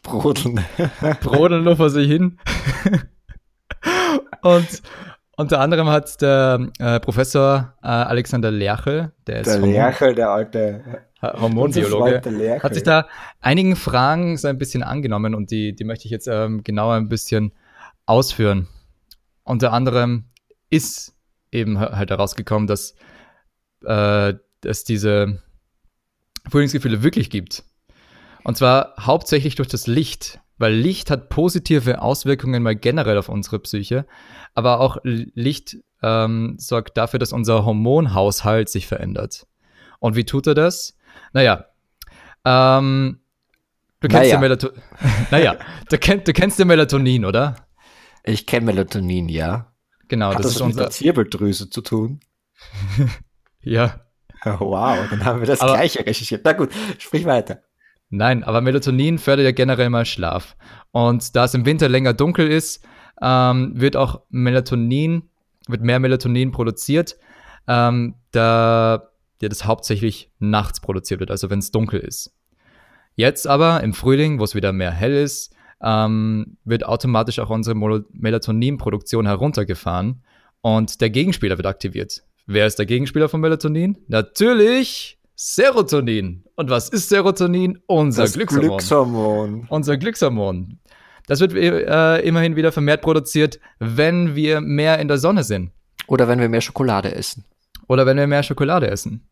brodeln, 0.03 0.63
brodeln 1.21 1.63
nur 1.63 1.75
vor 1.75 1.89
sich 1.89 2.07
hin. 2.07 2.39
und 4.41 4.81
unter 5.35 5.59
anderem 5.59 5.87
hat 5.87 6.19
der 6.21 6.69
äh, 6.79 6.99
Professor 6.99 7.75
äh, 7.83 7.87
Alexander 7.87 8.51
Lerchel, 8.51 9.11
der 9.27 9.41
ist 9.41 9.47
der 9.47 9.59
Lerchel, 9.59 10.15
der 10.15 10.29
alte 10.31 11.03
Hormonbiologe, 11.21 12.21
hat 12.61 12.73
sich 12.73 12.83
da 12.83 13.07
einigen 13.41 13.75
Fragen 13.75 14.37
so 14.37 14.47
ein 14.47 14.57
bisschen 14.57 14.83
angenommen 14.83 15.35
und 15.35 15.51
die, 15.51 15.75
die 15.75 15.83
möchte 15.83 16.05
ich 16.05 16.11
jetzt 16.11 16.27
ähm, 16.27 16.63
genauer 16.63 16.95
ein 16.95 17.09
bisschen 17.09 17.51
ausführen. 18.05 18.67
Unter 19.43 19.73
anderem 19.73 20.25
ist 20.69 21.16
eben 21.51 21.79
halt 21.79 22.09
herausgekommen, 22.09 22.67
dass 22.67 22.95
äh, 23.85 24.33
es 24.63 24.83
diese 24.83 25.41
Frühlingsgefühle 26.49 27.03
wirklich 27.03 27.29
gibt. 27.29 27.63
Und 28.43 28.57
zwar 28.57 28.93
hauptsächlich 28.99 29.55
durch 29.55 29.67
das 29.67 29.87
Licht, 29.87 30.39
weil 30.57 30.73
Licht 30.73 31.11
hat 31.11 31.29
positive 31.29 32.01
Auswirkungen 32.01 32.63
mal 32.63 32.75
generell 32.75 33.17
auf 33.17 33.29
unsere 33.29 33.59
Psyche, 33.59 34.05
aber 34.55 34.79
auch 34.79 34.97
Licht 35.03 35.77
ähm, 36.01 36.55
sorgt 36.57 36.97
dafür, 36.97 37.19
dass 37.19 37.33
unser 37.33 37.65
Hormonhaushalt 37.65 38.69
sich 38.69 38.87
verändert. 38.87 39.47
Und 39.99 40.15
wie 40.15 40.25
tut 40.25 40.47
er 40.47 40.53
das? 40.53 40.97
Naja, 41.33 41.65
ähm, 42.45 43.19
du 43.99 44.07
kennst 44.07 44.23
naja. 44.23 44.33
ja 44.35 44.39
Melatonin. 44.39 44.81
naja, 45.31 45.55
du, 45.89 45.97
kenn, 45.97 46.23
du 46.23 46.33
kennst 46.33 46.59
ja 46.59 46.65
Melatonin, 46.65 47.25
oder? 47.25 47.55
Ich 48.23 48.45
kenne 48.45 48.67
Melatonin, 48.67 49.29
ja. 49.29 49.71
Genau, 50.07 50.29
Hat 50.29 50.39
das, 50.39 50.45
das 50.45 50.55
ist 50.55 50.61
unsere 50.61 50.89
Zirbeldrüse 50.89 51.69
zu 51.69 51.81
tun. 51.81 52.19
ja. 53.61 54.01
Wow, 54.43 55.09
dann 55.09 55.25
haben 55.25 55.39
wir 55.39 55.47
das 55.47 55.61
aber, 55.61 55.73
gleiche 55.73 56.05
recherchiert. 56.05 56.41
Na 56.45 56.53
gut, 56.53 56.69
sprich 56.99 57.25
weiter. 57.25 57.61
Nein, 58.09 58.43
aber 58.43 58.61
Melatonin 58.61 59.17
fördert 59.17 59.45
ja 59.45 59.51
generell 59.51 59.89
mal 59.89 60.05
Schlaf. 60.05 60.55
Und 60.91 61.35
da 61.35 61.45
es 61.45 61.53
im 61.53 61.65
Winter 61.65 61.89
länger 61.89 62.13
dunkel 62.13 62.49
ist, 62.49 62.85
ähm, 63.21 63.73
wird 63.75 63.97
auch 63.97 64.21
Melatonin, 64.29 65.29
wird 65.67 65.81
mehr 65.81 65.99
Melatonin 65.99 66.51
produziert, 66.51 67.17
ähm, 67.67 68.15
da 68.31 69.09
ja, 69.41 69.49
das 69.49 69.65
hauptsächlich 69.65 70.31
nachts 70.39 70.79
produziert 70.79 71.19
wird, 71.19 71.31
also 71.31 71.49
wenn 71.49 71.59
es 71.59 71.71
dunkel 71.71 71.99
ist. 71.99 72.33
Jetzt 73.15 73.47
aber 73.47 73.83
im 73.83 73.93
Frühling, 73.93 74.39
wo 74.39 74.43
es 74.43 74.55
wieder 74.55 74.71
mehr 74.71 74.91
hell 74.91 75.13
ist, 75.13 75.53
ähm, 75.81 76.57
wird 76.63 76.85
automatisch 76.85 77.39
auch 77.39 77.49
unsere 77.49 77.75
Melatoninproduktion 78.11 79.25
heruntergefahren 79.25 80.23
und 80.61 81.01
der 81.01 81.09
Gegenspieler 81.09 81.57
wird 81.57 81.67
aktiviert. 81.67 82.23
Wer 82.45 82.65
ist 82.65 82.79
der 82.79 82.85
Gegenspieler 82.85 83.29
von 83.29 83.41
Melatonin? 83.41 83.97
Natürlich 84.07 85.17
Serotonin. 85.35 86.43
Und 86.55 86.69
was 86.69 86.89
ist 86.89 87.09
Serotonin? 87.09 87.79
Unser 87.85 88.23
das 88.23 88.33
Glückshormon. 88.33 88.69
Glückshormon. 88.69 89.67
Unser 89.69 89.97
Glückshormon. 89.97 90.79
Das 91.27 91.41
wird 91.41 91.53
äh, 91.53 92.19
immerhin 92.21 92.55
wieder 92.55 92.71
vermehrt 92.71 93.01
produziert, 93.01 93.59
wenn 93.79 94.33
wir 94.33 94.61
mehr 94.61 94.97
in 94.99 95.07
der 95.07 95.17
Sonne 95.17 95.43
sind. 95.43 95.71
Oder 96.07 96.27
wenn 96.27 96.39
wir 96.39 96.49
mehr 96.49 96.61
Schokolade 96.61 97.13
essen. 97.13 97.43
Oder 97.87 98.05
wenn 98.05 98.17
wir 98.17 98.27
mehr 98.27 98.43
Schokolade 98.43 98.89
essen. 98.89 99.27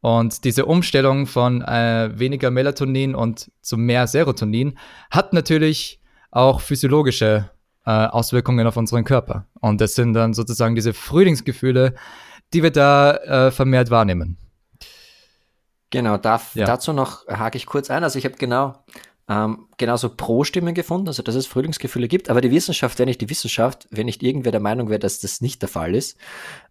Und 0.00 0.44
diese 0.44 0.66
Umstellung 0.66 1.26
von 1.26 1.62
äh, 1.62 2.10
weniger 2.14 2.50
Melatonin 2.50 3.14
und 3.14 3.50
zu 3.60 3.76
mehr 3.76 4.06
Serotonin 4.06 4.78
hat 5.10 5.32
natürlich 5.32 6.00
auch 6.30 6.60
physiologische 6.60 7.50
äh, 7.84 7.90
Auswirkungen 7.90 8.66
auf 8.66 8.76
unseren 8.76 9.04
Körper. 9.04 9.46
Und 9.60 9.80
das 9.80 9.94
sind 9.94 10.14
dann 10.14 10.34
sozusagen 10.34 10.74
diese 10.74 10.92
Frühlingsgefühle, 10.92 11.94
die 12.52 12.62
wir 12.62 12.70
da 12.70 13.16
äh, 13.16 13.50
vermehrt 13.50 13.90
wahrnehmen. 13.90 14.36
Genau, 15.90 16.18
darf, 16.18 16.54
ja. 16.54 16.66
dazu 16.66 16.92
noch 16.92 17.26
hake 17.26 17.56
ich 17.56 17.66
kurz 17.66 17.90
ein. 17.90 18.04
Also 18.04 18.18
ich 18.18 18.24
habe 18.24 18.36
genau 18.36 18.84
ähm, 19.28 19.68
genauso 19.76 20.08
Pro-Stimmen 20.10 20.74
gefunden, 20.74 21.08
also 21.08 21.22
dass 21.22 21.34
es 21.34 21.46
Frühlingsgefühle 21.46 22.08
gibt, 22.08 22.30
aber 22.30 22.40
die 22.40 22.50
Wissenschaft 22.50 22.98
wäre 22.98 23.06
nicht 23.06 23.20
die 23.20 23.28
Wissenschaft, 23.28 23.86
wenn 23.90 24.06
nicht 24.06 24.22
irgendwer 24.22 24.52
der 24.52 24.60
Meinung 24.60 24.88
wäre, 24.88 24.98
dass 24.98 25.20
das 25.20 25.40
nicht 25.40 25.60
der 25.60 25.68
Fall 25.68 25.94
ist. 25.94 26.18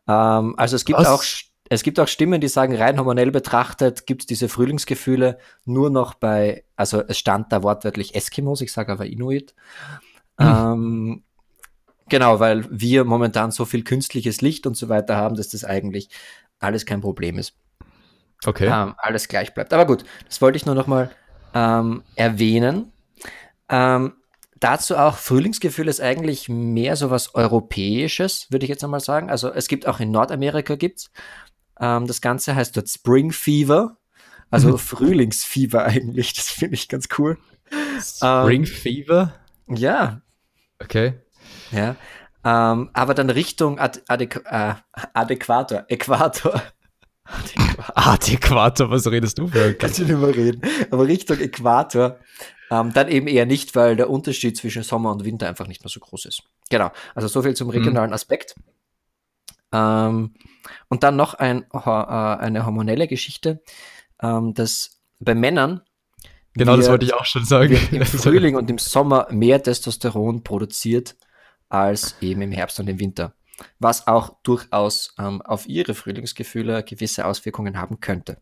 Ähm, 0.07 0.55
also 0.57 0.75
es 0.75 0.85
gibt 0.85 0.99
Was? 0.99 1.07
auch 1.07 1.23
es 1.69 1.83
gibt 1.83 1.99
auch 1.99 2.07
Stimmen, 2.07 2.41
die 2.41 2.47
sagen, 2.47 2.75
rein 2.75 2.97
hormonell 2.97 3.31
betrachtet 3.31 4.05
gibt 4.05 4.23
es 4.23 4.25
diese 4.27 4.49
Frühlingsgefühle 4.49 5.37
nur 5.65 5.89
noch 5.89 6.13
bei, 6.13 6.63
also 6.75 7.03
es 7.07 7.17
stand 7.17 7.51
da 7.51 7.63
wortwörtlich 7.63 8.15
Eskimos, 8.15 8.61
ich 8.61 8.71
sage 8.71 8.91
aber 8.91 9.05
Inuit. 9.05 9.53
Mhm. 10.39 10.45
Ähm, 10.45 11.23
genau, 12.09 12.39
weil 12.39 12.65
wir 12.69 13.03
momentan 13.03 13.51
so 13.51 13.65
viel 13.65 13.83
künstliches 13.83 14.41
Licht 14.41 14.67
und 14.67 14.77
so 14.77 14.89
weiter 14.89 15.15
haben, 15.15 15.35
dass 15.35 15.49
das 15.49 15.63
eigentlich 15.63 16.09
alles 16.59 16.85
kein 16.85 17.01
Problem 17.01 17.37
ist. 17.37 17.53
Okay. 18.45 18.67
Ähm, 18.67 18.95
alles 18.97 19.27
gleich 19.27 19.53
bleibt. 19.53 19.73
Aber 19.73 19.85
gut, 19.85 20.05
das 20.27 20.41
wollte 20.41 20.57
ich 20.57 20.65
nur 20.65 20.75
noch 20.75 20.87
mal 20.87 21.09
ähm, 21.53 22.03
erwähnen. 22.15 22.91
Ähm, 23.69 24.13
dazu 24.59 24.97
auch 24.97 25.17
Frühlingsgefühl 25.17 25.87
ist 25.87 26.01
eigentlich 26.01 26.49
mehr 26.49 26.95
so 26.95 27.09
was 27.09 27.35
Europäisches, 27.35 28.51
würde 28.51 28.65
ich 28.65 28.69
jetzt 28.69 28.83
einmal 28.83 28.99
sagen. 28.99 29.29
Also 29.29 29.51
es 29.51 29.67
gibt 29.67 29.87
auch 29.87 29.99
in 29.99 30.11
Nordamerika 30.11 30.75
gibt's. 30.75 31.11
Ähm, 31.79 32.07
das 32.07 32.21
Ganze 32.21 32.55
heißt 32.55 32.75
dort 32.75 32.89
Spring 32.89 33.31
Fever, 33.31 33.97
also 34.49 34.69
mhm. 34.69 34.77
Frühlingsfieber 34.77 35.83
eigentlich. 35.85 36.33
Das 36.33 36.49
finde 36.49 36.75
ich 36.75 36.87
ganz 36.87 37.07
cool. 37.17 37.37
Spring 38.01 38.61
ähm, 38.61 38.65
Fever? 38.65 39.33
Ja. 39.67 40.21
Okay. 40.79 41.15
Ja. 41.71 41.95
Ähm, 42.43 42.89
aber 42.93 43.13
dann 43.13 43.29
Richtung 43.29 43.79
Ad 43.79 44.01
Adäqu 44.07 44.39
äh, 44.45 44.75
Adäquator, 45.13 45.85
Äquator. 45.89 46.61
Adäquator, 47.93 48.89
was 48.89 49.11
redest 49.11 49.37
du 49.37 49.47
für? 49.47 49.73
Kannst 49.79 49.99
du 49.99 50.05
nicht 50.05 50.17
mehr 50.17 50.33
reden. 50.33 50.61
Aber 50.91 51.05
Richtung 51.07 51.39
Äquator 51.39 52.19
ähm, 52.69 52.93
dann 52.93 53.09
eben 53.09 53.27
eher 53.27 53.45
nicht, 53.45 53.75
weil 53.75 53.95
der 53.95 54.09
Unterschied 54.09 54.57
zwischen 54.57 54.83
Sommer 54.83 55.11
und 55.11 55.25
Winter 55.25 55.47
einfach 55.47 55.67
nicht 55.67 55.83
mehr 55.83 55.89
so 55.89 55.99
groß 55.99 56.25
ist. 56.25 56.43
Genau. 56.69 56.91
Also 57.15 57.27
so 57.27 57.41
viel 57.41 57.53
zum 57.53 57.69
regionalen. 57.69 58.13
Aspekt. 58.13 58.55
Ähm, 59.71 60.33
und 60.89 61.03
dann 61.03 61.15
noch 61.15 61.33
ein, 61.33 61.65
äh, 61.73 61.79
eine 61.79 62.65
hormonelle 62.65 63.07
Geschichte, 63.07 63.61
ähm, 64.21 64.53
dass 64.53 65.01
bei 65.19 65.35
Männern 65.35 65.81
Genau, 66.57 66.75
das 66.75 66.89
wollte 66.89 67.05
ich 67.05 67.13
auch 67.13 67.25
schon 67.25 67.45
sagen. 67.45 67.77
Im 67.91 68.03
Frühling 68.05 68.55
und 68.55 68.67
im 68.69 68.79
Sommer 68.79 69.27
mehr 69.29 69.61
Testosteron 69.61 70.43
produziert 70.43 71.15
als 71.69 72.15
eben 72.19 72.41
im 72.41 72.51
Herbst 72.51 72.79
und 72.79 72.89
im 72.89 72.99
Winter. 72.99 73.33
Was 73.79 74.07
auch 74.07 74.37
durchaus 74.41 75.13
ähm, 75.19 75.41
auf 75.43 75.67
ihre 75.67 75.93
Frühlingsgefühle 75.93 76.83
gewisse 76.83 77.25
Auswirkungen 77.25 77.79
haben 77.79 77.99
könnte. 77.99 78.41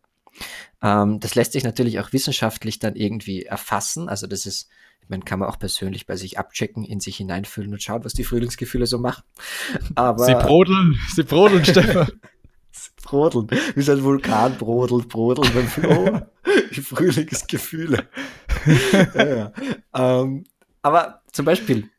Ähm, 0.82 1.20
das 1.20 1.36
lässt 1.36 1.54
sich 1.54 1.64
natürlich 1.64 2.00
auch 2.00 2.14
wissenschaftlich 2.14 2.80
dann 2.80 2.96
irgendwie 2.96 3.44
erfassen. 3.44 4.08
Also 4.08 4.28
das 4.28 4.46
ist, 4.46 4.70
meine, 5.10 5.24
kann 5.24 5.40
man 5.40 5.50
auch 5.50 5.60
persönlich 5.60 6.06
bei 6.06 6.16
sich 6.16 6.40
abchecken, 6.40 6.84
in 6.84 7.00
sich 7.00 7.18
hineinfühlen 7.18 7.72
und 7.72 7.82
schauen, 7.82 8.04
was 8.04 8.14
die 8.14 8.24
Frühlingsgefühle 8.24 8.86
so 8.86 9.00
machen. 9.00 9.24
Aber, 9.96 10.26
sie 10.26 10.36
brodeln, 10.36 11.00
sie 11.14 11.24
brodeln, 11.24 11.66
Stefan. 11.66 12.08
sie 12.72 12.92
brodeln, 13.04 13.50
wie 13.76 13.82
so 13.82 13.92
ein 13.94 14.04
Vulkan 14.04 14.58
brodelt, 14.58 15.10
brodelt 15.10 15.54
beim 15.54 15.68
Flo. 15.68 16.22
die 16.76 16.82
Frühlingsgefühle. 16.82 18.10
ja, 19.16 19.26
ja. 19.26 19.54
Ähm, 19.94 20.46
aber 20.82 21.22
zum 21.32 21.46
Beispiel, 21.46 21.90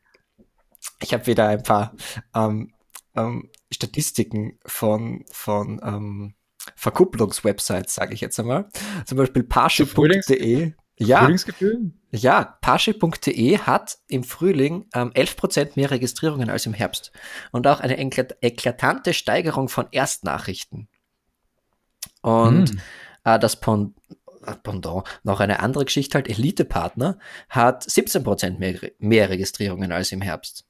ich 1.01 1.13
habe 1.13 1.27
wieder 1.27 1.49
ein 1.49 1.63
paar 1.63 1.95
ähm, 2.35 2.73
ähm, 3.17 3.51
Statistiken 3.73 4.59
von, 4.65 5.25
von 5.33 5.81
ähm, 5.83 6.35
Verkupplungswebsites, 6.75 7.95
sage 7.95 8.15
ich 8.15 8.21
jetzt 8.21 8.39
einmal. 8.39 8.69
Zum 9.05 9.19
Beispiel 9.19 9.43
parship.de. 9.45 10.73
Ja, 10.99 11.29
ja, 12.11 12.57
parship.de 12.63 13.59
hat 13.59 13.99
im 14.09 14.25
Frühling 14.25 14.87
ähm, 14.95 15.11
11% 15.11 15.73
mehr 15.77 15.91
Registrierungen 15.91 16.49
als 16.49 16.65
im 16.65 16.73
Herbst 16.73 17.13
und 17.53 17.67
auch 17.67 17.81
eine 17.81 17.99
eklatante 17.99 19.13
Steigerung 19.13 19.69
von 19.69 19.87
Erstnachrichten. 19.91 20.89
Und 22.23 22.71
hm. 22.71 22.81
äh, 23.25 23.39
das 23.39 23.61
Pond 23.61 23.95
äh, 24.47 24.55
Pendant, 24.63 25.05
noch 25.23 25.41
eine 25.41 25.61
andere 25.61 25.85
Geschichte 25.85 26.17
halt, 26.17 26.29
Elite-Partner 26.29 27.19
hat 27.51 27.85
17% 27.85 28.59
mehr, 28.59 28.81
mehr 28.99 29.29
Registrierungen 29.29 29.93
als 29.93 30.13
im 30.13 30.23
Herbst. 30.23 30.65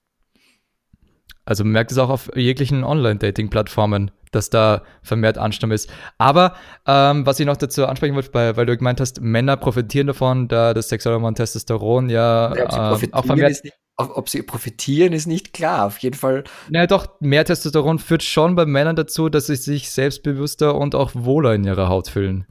Also 1.44 1.62
man 1.62 1.74
merkt 1.74 1.92
es 1.92 1.98
auch 1.98 2.08
auf 2.08 2.30
jeglichen 2.34 2.82
Online-Dating-Plattformen, 2.82 4.10
dass 4.36 4.50
da 4.50 4.82
vermehrt 5.02 5.38
Ansturm 5.38 5.72
ist. 5.72 5.90
Aber 6.18 6.54
ähm, 6.86 7.26
was 7.26 7.40
ich 7.40 7.46
noch 7.46 7.56
dazu 7.56 7.86
ansprechen 7.86 8.14
wollte, 8.14 8.32
weil, 8.34 8.56
weil, 8.56 8.66
du 8.66 8.76
gemeint 8.76 9.00
hast, 9.00 9.20
Männer 9.20 9.56
profitieren 9.56 10.06
davon, 10.06 10.46
da 10.46 10.74
das 10.74 10.90
Sexualhormon 10.90 11.34
Testosteron 11.34 12.08
ja, 12.10 12.54
ja 12.54 12.92
äh, 12.92 13.08
auch 13.12 13.24
vermehrt. 13.24 13.64
Nicht, 13.64 13.74
ob 13.96 14.28
sie 14.28 14.42
profitieren, 14.42 15.14
ist 15.14 15.26
nicht 15.26 15.54
klar. 15.54 15.86
Auf 15.86 15.98
jeden 15.98 16.16
Fall. 16.16 16.44
Naja, 16.68 16.86
doch, 16.86 17.20
mehr 17.20 17.44
Testosteron 17.44 17.98
führt 17.98 18.22
schon 18.22 18.54
bei 18.54 18.66
Männern 18.66 18.94
dazu, 18.94 19.28
dass 19.28 19.46
sie 19.46 19.56
sich 19.56 19.90
selbstbewusster 19.90 20.74
und 20.74 20.94
auch 20.94 21.12
wohler 21.14 21.54
in 21.54 21.64
ihrer 21.64 21.88
Haut 21.88 22.08
fühlen. 22.08 22.46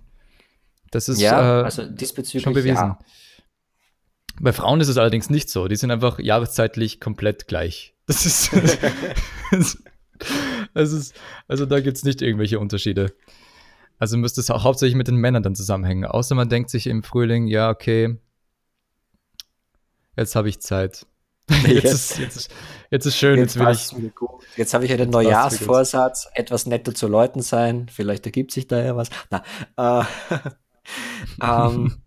Das 0.91 1.07
ist 1.07 1.21
ja, 1.21 1.61
äh, 1.61 1.63
also 1.63 1.85
diesbezüglich 1.85 2.43
schon 2.43 2.53
bewiesen. 2.53 2.75
Ja. 2.75 2.99
Bei 4.41 4.51
Frauen 4.53 4.81
ist 4.81 4.87
es 4.87 4.97
allerdings 4.97 5.29
nicht 5.29 5.49
so. 5.49 5.67
Die 5.67 5.75
sind 5.75 5.91
einfach 5.91 6.19
jahreszeitlich 6.19 6.99
komplett 6.99 7.47
gleich. 7.47 7.93
Das 8.07 8.25
ist. 8.25 8.51
ist 10.75 11.15
also 11.47 11.65
da 11.65 11.79
gibt 11.79 11.97
es 11.97 12.03
nicht 12.03 12.21
irgendwelche 12.21 12.59
Unterschiede. 12.59 13.13
Also 13.97 14.17
müsste 14.17 14.41
es 14.41 14.49
auch 14.49 14.63
hauptsächlich 14.63 14.95
mit 14.95 15.07
den 15.07 15.15
Männern 15.15 15.43
dann 15.43 15.55
zusammenhängen. 15.55 16.05
Außer 16.05 16.35
man 16.35 16.49
denkt 16.49 16.69
sich 16.69 16.87
im 16.87 17.03
Frühling, 17.03 17.47
ja, 17.47 17.69
okay, 17.69 18.17
jetzt 20.17 20.35
habe 20.35 20.49
ich 20.49 20.59
Zeit. 20.59 21.05
Jetzt, 21.67 21.67
jetzt, 21.67 21.85
ist, 21.85 22.17
jetzt, 22.17 22.35
ist, 22.37 22.51
jetzt 22.89 23.05
ist 23.05 23.17
schön, 23.17 23.37
jetzt, 23.37 23.59
will 23.59 23.69
ich. 23.69 23.93
Jetzt 24.57 24.73
habe 24.73 24.83
ich 24.83 24.91
einen 24.91 25.11
Neujahrsvorsatz, 25.11 26.27
etwas 26.33 26.65
netter 26.65 26.95
zu 26.95 27.07
Leuten 27.07 27.43
sein. 27.43 27.87
Vielleicht 27.87 28.25
ergibt 28.25 28.51
sich 28.51 28.65
da 28.65 28.83
ja 28.83 28.95
was. 28.95 29.11
Na, 29.29 29.43
äh, 29.77 30.05
ähm, 31.43 32.01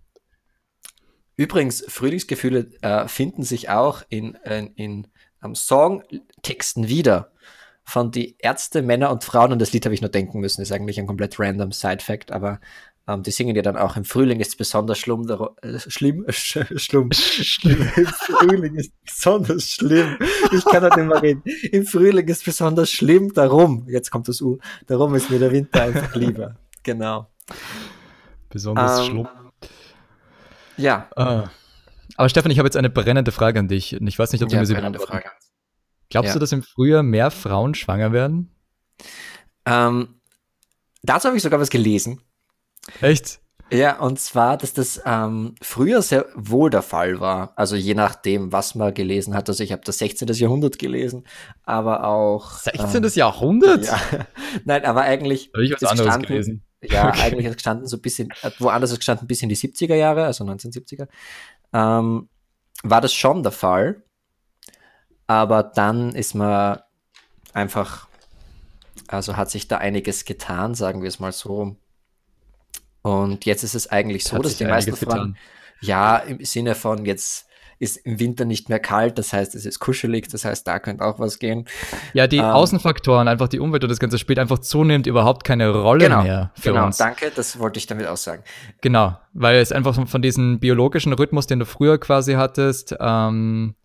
übrigens, 1.37 1.85
Frühlingsgefühle 1.87 2.69
äh, 2.83 3.07
finden 3.07 3.45
sich 3.45 3.71
auch 3.71 4.03
in, 4.09 4.35
in, 4.45 4.75
in 4.75 5.07
ähm, 5.45 5.55
Songtexten 5.55 6.89
wieder 6.89 7.31
von 7.89 8.11
die 8.11 8.37
Ärzte, 8.39 8.83
Männer 8.83 9.11
und 9.11 9.25
Frauen. 9.25 9.51
Und 9.51 9.61
das 9.61 9.73
Lied 9.73 9.87
habe 9.87 9.95
ich 9.95 10.03
nur 10.03 10.11
denken 10.11 10.41
müssen, 10.41 10.61
ist 10.61 10.73
eigentlich 10.73 11.01
ein 11.01 11.07
komplett 11.07 11.41
random 11.41 11.73
Side-Fact, 11.73 12.33
aber 12.33 12.61
ähm, 13.09 13.23
die 13.23 13.31
singen 13.31 13.57
ja 13.57 13.63
dann 13.63 13.79
auch 13.79 13.97
im 13.97 14.05
Frühling 14.05 14.41
ist 14.41 14.59
besonders 14.59 14.99
schlimm, 14.99 15.27
der, 15.27 15.41
äh, 15.63 15.79
schlimm, 15.79 16.27
sch, 16.29 16.59
schlimm, 16.77 17.11
schlimm, 17.13 17.89
im 17.97 18.07
Frühling 18.07 18.75
ist 18.75 18.93
besonders 19.03 19.71
schlimm. 19.71 20.19
Ich 20.53 20.65
kann 20.67 20.83
nicht 20.83 20.97
mehr 20.97 21.23
reden. 21.23 21.43
Im 21.73 21.87
Frühling 21.87 22.29
ist 22.29 22.45
besonders 22.45 22.91
schlimm, 22.91 23.33
darum, 23.33 23.87
jetzt 23.89 24.11
kommt 24.11 24.29
das 24.29 24.43
U, 24.43 24.59
darum 24.87 25.15
ist 25.15 25.31
mir 25.31 25.39
der 25.39 25.51
Winter 25.51 25.83
einfach 25.83 26.15
lieber. 26.15 26.57
Genau. 26.83 27.27
Besonders 28.51 28.99
ähm, 28.99 29.05
schlimm. 29.07 29.29
Ja. 30.77 31.09
Ah. 31.17 31.49
Aber 32.17 32.29
Stefan, 32.29 32.51
ich 32.51 32.59
habe 32.59 32.67
jetzt 32.67 32.77
eine 32.77 32.91
brennende 32.91 33.33
Frage 33.33 33.59
an 33.59 33.69
dich. 33.69 33.99
Und 33.99 34.07
ich 34.07 34.19
weiß 34.19 34.33
nicht, 34.33 34.43
ob 34.43 34.51
du 34.51 34.57
ja, 34.57 34.61
mir 34.61 34.67
sie 34.67 34.75
brennende 34.75 35.01
Frage. 35.01 35.31
Glaubst 36.11 36.29
ja. 36.29 36.35
du, 36.35 36.39
dass 36.39 36.53
im 36.53 36.63
Frühjahr 36.63 37.03
mehr 37.03 37.31
Frauen 37.31 37.75
schwanger 37.75 38.13
werden? 38.13 38.51
Ähm, 39.67 40.21
dazu 41.03 41.29
habe 41.29 41.37
ich 41.37 41.43
sogar 41.43 41.61
was 41.61 41.71
gelesen. 41.71 42.21
Echt? 43.01 43.41
Ja, 43.71 43.99
und 43.99 44.19
zwar, 44.19 44.57
dass 44.57 44.73
das 44.73 45.03
ähm, 45.05 45.55
früher 45.61 46.01
sehr 46.01 46.25
wohl 46.35 46.71
der 46.71 46.81
Fall 46.81 47.21
war. 47.21 47.53
Also 47.57 47.77
je 47.77 47.95
nachdem, 47.95 48.51
was 48.51 48.75
man 48.75 48.95
gelesen 48.95 49.35
hat. 49.35 49.49
Also 49.51 49.63
ich 49.63 49.73
habe 49.73 49.83
das 49.85 49.99
16. 49.99 50.27
Jahrhundert 50.29 50.79
gelesen, 50.79 51.27
aber 51.65 52.05
auch. 52.05 52.53
16. 52.53 53.05
Ähm, 53.05 53.11
Jahrhundert? 53.15 53.85
Ja. 53.85 54.01
Nein, 54.65 54.85
aber 54.87 55.03
eigentlich. 55.03 55.51
Habe 55.53 55.65
ich 55.65 55.73
was 55.73 55.83
anderes 55.83 56.07
gestanden, 56.07 56.29
gelesen. 56.29 56.65
Ja, 56.83 57.09
okay. 57.09 57.21
eigentlich 57.21 57.45
hat 57.45 57.51
es 57.51 57.57
gestanden 57.57 57.87
so 57.87 57.97
ein 57.97 58.03
bisschen, 58.03 58.31
äh, 58.43 58.51
woanders 58.59 58.93
ist 58.93 58.99
gestanden 58.99 59.27
bis 59.27 59.43
in 59.43 59.51
die 59.51 59.57
70er 59.57 59.97
Jahre, 59.97 60.25
also 60.25 60.45
1970er. 60.45 61.09
Ähm, 61.75 62.29
war 62.83 63.01
das 63.03 63.13
schon 63.13 63.43
der 63.43 63.53
Fall. 63.53 64.03
Aber 65.29 65.63
dann 65.63 66.15
ist 66.15 66.35
man 66.35 66.81
einfach, 67.53 68.09
also 69.07 69.37
hat 69.37 69.51
sich 69.51 69.69
da 69.69 69.79
einiges 69.79 70.25
getan, 70.25 70.75
sagen 70.75 71.03
wir 71.03 71.09
es 71.09 71.21
mal 71.21 71.33
so. 71.33 71.77
Und 73.03 73.45
jetzt 73.45 73.63
ist 73.63 73.75
es 73.75 73.87
eigentlich 73.89 74.25
so, 74.25 74.39
dass 74.39 74.57
die 74.57 74.65
meisten 74.65 74.97
Frauen, 74.97 75.37
ja, 75.81 76.17
im 76.17 76.45
Sinne 76.45 76.75
von 76.75 77.05
jetzt 77.05 77.47
ist 77.79 77.99
im 77.99 78.19
Winter 78.19 78.45
nicht 78.45 78.69
mehr 78.69 78.81
kalt, 78.81 79.19
das 79.19 79.33
heißt, 79.33 79.55
es 79.55 79.65
ist 79.65 79.79
kuschelig, 79.79 80.29
das 80.29 80.45
heißt, 80.45 80.67
da 80.67 80.81
könnte 80.81 81.05
auch 81.05 81.21
was 81.21 81.39
gehen. 81.39 81.67
Ja, 82.13 82.27
die 82.27 82.39
ähm, 82.39 82.45
Außenfaktoren, 82.45 83.29
einfach 83.29 83.47
die 83.47 83.61
Umwelt 83.61 83.85
und 83.85 83.91
das 83.91 84.01
Ganze 84.01 84.19
spielt 84.19 84.41
einfach 84.41 84.59
zunehmend 84.59 85.07
überhaupt 85.07 85.45
keine 85.45 85.71
Rolle 85.71 86.07
genau, 86.07 86.23
mehr 86.23 86.51
für 86.55 86.73
genau, 86.73 86.87
uns. 86.87 86.97
danke, 86.97 87.31
das 87.35 87.59
wollte 87.61 87.79
ich 87.79 87.87
damit 87.87 88.09
auch 88.09 88.17
sagen. 88.17 88.43
Genau, 88.81 89.17
weil 89.33 89.61
es 89.61 89.71
einfach 89.71 89.95
von, 89.95 90.09
von 90.09 90.23
diesem 90.23 90.59
biologischen 90.59 91.13
Rhythmus, 91.13 91.47
den 91.47 91.61
du 91.61 91.67
früher 91.67 91.99
quasi 91.99 92.35
hattest, 92.35 92.97
ähm, 92.99 93.77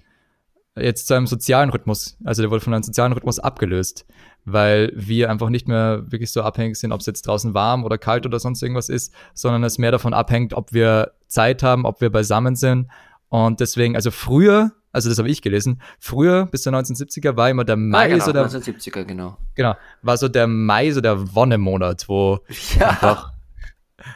jetzt 0.75 1.07
zu 1.07 1.13
einem 1.13 1.27
sozialen 1.27 1.69
Rhythmus, 1.69 2.17
also 2.23 2.41
der 2.41 2.49
wurde 2.49 2.63
von 2.63 2.73
einem 2.73 2.83
sozialen 2.83 3.13
Rhythmus 3.13 3.39
abgelöst, 3.39 4.05
weil 4.45 4.91
wir 4.95 5.29
einfach 5.29 5.49
nicht 5.49 5.67
mehr 5.67 6.11
wirklich 6.11 6.31
so 6.31 6.41
abhängig 6.41 6.77
sind, 6.77 6.91
ob 6.91 7.01
es 7.01 7.05
jetzt 7.05 7.27
draußen 7.27 7.53
warm 7.53 7.83
oder 7.83 7.97
kalt 7.97 8.25
oder 8.25 8.39
sonst 8.39 8.61
irgendwas 8.61 8.89
ist, 8.89 9.13
sondern 9.33 9.63
es 9.63 9.77
mehr 9.77 9.91
davon 9.91 10.13
abhängt, 10.13 10.53
ob 10.53 10.73
wir 10.73 11.11
Zeit 11.27 11.63
haben, 11.63 11.85
ob 11.85 12.01
wir 12.01 12.11
beisammen 12.11 12.55
sind. 12.55 12.87
Und 13.29 13.59
deswegen, 13.59 13.95
also 13.95 14.11
früher, 14.11 14.71
also 14.91 15.09
das 15.09 15.17
habe 15.17 15.29
ich 15.29 15.41
gelesen, 15.41 15.81
früher 15.99 16.47
bis 16.47 16.63
der 16.63 16.73
1970er 16.73 17.35
war 17.37 17.49
immer 17.49 17.63
der 17.63 17.77
Mai 17.77 18.09
ja, 18.09 18.15
genau, 18.15 18.25
so 18.25 18.31
der 18.31 18.47
1970er, 18.47 19.03
genau. 19.03 19.37
Genau, 19.55 19.75
war 20.01 20.17
so 20.17 20.27
der 20.27 20.47
Mai 20.47 20.91
so 20.91 21.01
der 21.01 21.35
Wonnemonat, 21.35 22.09
wo 22.09 22.39
ja. 22.79 22.89
einfach, 22.89 23.31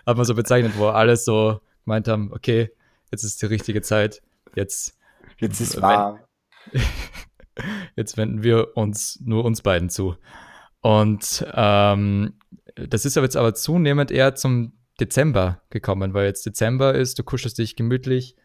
hat 0.05 0.17
man 0.17 0.25
so 0.25 0.33
bezeichnet, 0.33 0.73
wo 0.77 0.87
alle 0.87 1.17
so 1.17 1.61
gemeint 1.85 2.07
haben, 2.07 2.31
okay, 2.33 2.71
jetzt 3.11 3.23
ist 3.23 3.41
die 3.41 3.45
richtige 3.45 3.81
Zeit, 3.81 4.21
jetzt 4.55 4.97
jetzt 5.39 5.61
ist 5.61 5.81
warm 5.81 6.19
Jetzt 7.95 8.17
wenden 8.17 8.43
wir 8.43 8.77
uns 8.77 9.19
nur 9.23 9.43
uns 9.45 9.61
beiden 9.61 9.89
zu. 9.89 10.15
Und 10.81 11.45
ähm, 11.53 12.33
das 12.75 13.05
ist 13.05 13.17
aber 13.17 13.25
jetzt 13.25 13.35
aber 13.35 13.55
zunehmend 13.55 14.11
eher 14.11 14.35
zum 14.35 14.73
Dezember 14.99 15.61
gekommen, 15.69 16.13
weil 16.13 16.25
jetzt 16.25 16.45
Dezember 16.45 16.93
ist, 16.93 17.17
du 17.17 17.23
kuschelst 17.23 17.57
dich 17.57 17.75
gemütlich 17.75 18.35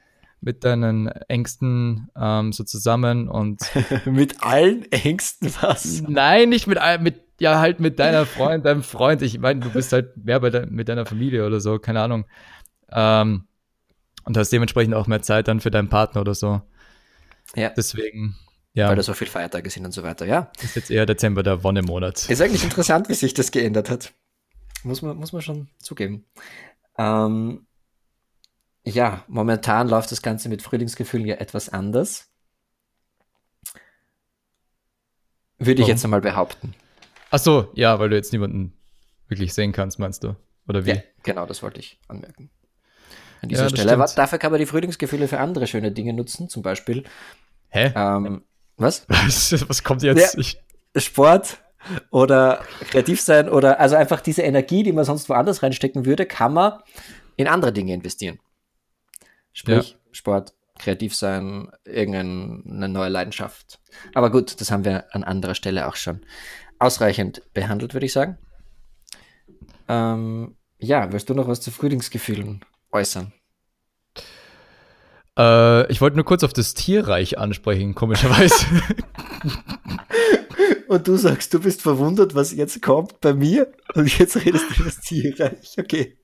mit 0.41 0.65
deinen 0.65 1.07
Ängsten 1.07 2.09
ähm, 2.17 2.53
so 2.53 2.65
zusammen 2.65 3.29
und 3.29 3.61
mit 4.07 4.43
allen 4.43 4.91
Ängsten 4.91 5.53
was? 5.61 6.03
Nein, 6.03 6.49
nicht 6.49 6.67
mit 6.67 6.79
mit 7.01 7.21
ja 7.39 7.59
halt 7.59 7.81
mit 7.81 7.99
deiner 7.99 8.27
Freund, 8.27 8.65
deinem 8.65 8.83
Freund. 8.83 9.23
Ich 9.23 9.39
meine, 9.39 9.61
du 9.61 9.71
bist 9.71 9.93
halt 9.93 10.17
mehr 10.17 10.41
bei 10.41 10.51
de 10.51 10.67
mit 10.67 10.89
deiner 10.89 11.07
Familie 11.07 11.47
oder 11.47 11.61
so, 11.61 11.79
keine 11.79 12.01
Ahnung. 12.01 12.25
Ähm, 12.91 13.45
und 14.25 14.37
hast 14.37 14.53
dementsprechend 14.53 14.95
auch 14.95 15.07
mehr 15.07 15.23
Zeit 15.23 15.49
dann 15.49 15.61
für 15.61 15.71
deinen 15.71 15.89
Partner 15.89 16.21
oder 16.21 16.35
so. 16.35 16.63
Ja. 17.55 17.71
Deswegen, 17.71 18.37
ja. 18.75 18.89
Weil 18.89 18.97
da 18.97 19.03
so 19.03 19.15
viele 19.15 19.31
Feiertage 19.31 19.69
sind 19.71 19.85
und 19.85 19.93
so 19.93 20.03
weiter, 20.03 20.27
ja. 20.27 20.51
Ist 20.63 20.77
jetzt 20.77 20.91
eher 20.91 21.07
Dezember 21.07 21.43
der 21.43 21.63
Wonnemonat. 21.63 22.29
Ist 22.29 22.41
eigentlich 22.41 22.65
interessant, 22.65 23.09
wie 23.09 23.15
sich 23.15 23.35
das 23.35 23.51
geändert 23.51 23.91
hat. 23.91 24.13
Muss 24.83 25.03
man, 25.03 25.17
muss 25.17 25.33
man 25.33 25.43
schon 25.43 25.69
zugeben. 25.79 26.25
Ähm, 26.99 27.67
ja, 28.85 29.25
momentan 29.29 29.89
läuft 29.89 30.11
das 30.11 30.23
Ganze 30.23 30.49
mit 30.49 30.63
Frühlingsgefühlen 30.63 31.27
ja 31.27 31.37
etwas 31.37 31.69
anders. 31.69 32.29
Würde 35.59 35.83
ich 35.83 35.89
jetzt 35.89 36.05
einmal 36.05 36.21
behaupten. 36.21 36.75
Ach 37.31 37.39
so, 37.39 37.71
ja, 37.75 37.99
weil 38.01 38.09
du 38.09 38.17
jetzt 38.17 38.33
niemanden 38.33 38.77
wirklich 39.29 39.55
sehen 39.55 39.73
kannst, 39.73 39.99
meinst 39.99 40.25
du? 40.25 40.35
Oder 40.67 40.85
wie? 40.85 40.91
Ja, 40.91 41.03
genau, 41.23 41.47
das 41.47 41.63
wollte 41.63 41.79
ich 41.79 42.01
anmerken. 42.09 42.51
An 43.43 43.49
dieser 43.49 43.65
ja, 43.65 43.69
Stelle. 43.69 43.93
Aber 43.93 44.07
dafür 44.07 44.39
kann 44.39 44.53
man 44.53 44.61
die 44.61 44.67
Frühlingsgefühle 44.67 45.29
für 45.29 45.41
andere 45.41 45.67
schöne 45.67 45.91
Dinge 45.91 46.13
nutzen, 46.13 46.49
zum 46.49 46.63
Beispiel. 46.63 47.05
Hä? 47.69 47.93
Ähm, 47.95 48.45
was? 48.77 49.07
was 49.09 49.83
kommt 49.83 50.03
jetzt? 50.03 50.37
Ja, 50.37 51.01
Sport 51.01 51.59
oder 52.11 52.63
kreativ 52.91 53.21
sein 53.21 53.49
oder 53.49 53.81
also 53.81 53.97
einfach 53.97 54.21
diese 54.21 54.43
Energie, 54.43 54.85
die 54.85 54.93
man 54.93 55.05
sonst 55.05 55.29
woanders 55.29 55.63
reinstecken 55.63 56.07
würde, 56.07 56.27
kann 56.27 56.53
man 56.55 56.75
in 57.37 57.49
andere 57.49 57.73
Dinge 57.73 57.95
investieren. 57.95 58.39
Sprich, 59.53 59.91
ja. 59.91 59.97
Sport, 60.13 60.55
kreativ 60.79 61.15
sein, 61.15 61.71
irgendeine 61.85 62.89
neue 62.89 63.09
Leidenschaft. 63.09 63.81
Aber 64.15 64.31
gut, 64.31 64.61
das 64.61 64.71
haben 64.71 64.85
wir 64.85 65.15
an 65.15 65.25
anderer 65.25 65.55
Stelle 65.55 65.89
auch 65.89 65.97
schon 65.97 66.21
ausreichend 66.79 67.43
behandelt, 67.53 67.95
würde 67.95 68.07
ich 68.07 68.13
sagen. 68.13 68.39
Ähm, 69.89 70.57
ja, 70.79 71.13
willst 71.13 71.29
du 71.29 71.35
noch 71.35 71.49
was 71.49 71.61
zu 71.61 71.71
Frühlingsgefühlen 71.71 72.65
äußern? 72.93 73.33
Äh, 75.39 75.91
ich 75.91 76.01
wollte 76.01 76.17
nur 76.17 76.25
kurz 76.25 76.45
auf 76.45 76.53
das 76.53 76.75
Tierreich 76.75 77.39
ansprechen, 77.39 77.95
komischerweise. 77.95 78.67
Und 80.89 81.09
du 81.09 81.17
sagst, 81.17 81.55
du 81.55 81.61
bist 81.61 81.81
verwundert, 81.81 82.35
was 82.35 82.53
jetzt 82.53 82.83
kommt 82.83 83.19
bei 83.23 83.33
mir 83.33 83.73
und 83.95 84.19
jetzt 84.19 84.37
redest 84.37 84.69
du 84.69 84.75
über 84.75 84.85
das 84.85 85.01
Tierreich. 85.01 85.75
Okay. 85.79 86.19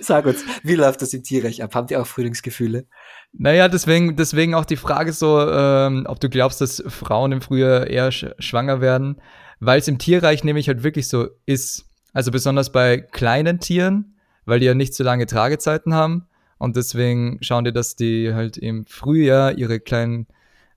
Sag 0.00 0.26
uns, 0.26 0.44
wie 0.62 0.76
läuft 0.76 1.02
das 1.02 1.12
im 1.12 1.24
Tierreich 1.24 1.60
ab? 1.60 1.74
Habt 1.74 1.90
ihr 1.90 2.00
auch 2.00 2.06
Frühlingsgefühle? 2.06 2.86
Naja, 3.32 3.66
deswegen, 3.66 4.14
deswegen 4.14 4.54
auch 4.54 4.64
die 4.64 4.76
Frage 4.76 5.12
so, 5.12 5.40
ähm, 5.40 6.04
ob 6.06 6.20
du 6.20 6.28
glaubst, 6.28 6.60
dass 6.60 6.84
Frauen 6.86 7.32
im 7.32 7.40
Frühjahr 7.40 7.88
eher 7.88 8.12
sch 8.12 8.26
schwanger 8.38 8.80
werden, 8.80 9.20
weil 9.58 9.80
es 9.80 9.88
im 9.88 9.98
Tierreich 9.98 10.44
nämlich 10.44 10.68
halt 10.68 10.84
wirklich 10.84 11.08
so 11.08 11.26
ist. 11.46 11.86
Also 12.12 12.30
besonders 12.30 12.70
bei 12.70 12.98
kleinen 12.98 13.58
Tieren, 13.58 14.11
weil 14.44 14.60
die 14.60 14.66
ja 14.66 14.74
nicht 14.74 14.94
so 14.94 15.04
lange 15.04 15.26
Tragezeiten 15.26 15.94
haben 15.94 16.26
und 16.58 16.76
deswegen 16.76 17.38
schauen 17.40 17.64
die, 17.64 17.72
dass 17.72 17.96
die 17.96 18.34
halt 18.34 18.56
im 18.56 18.86
Frühjahr 18.86 19.58
ihre 19.58 19.80
kleinen 19.80 20.26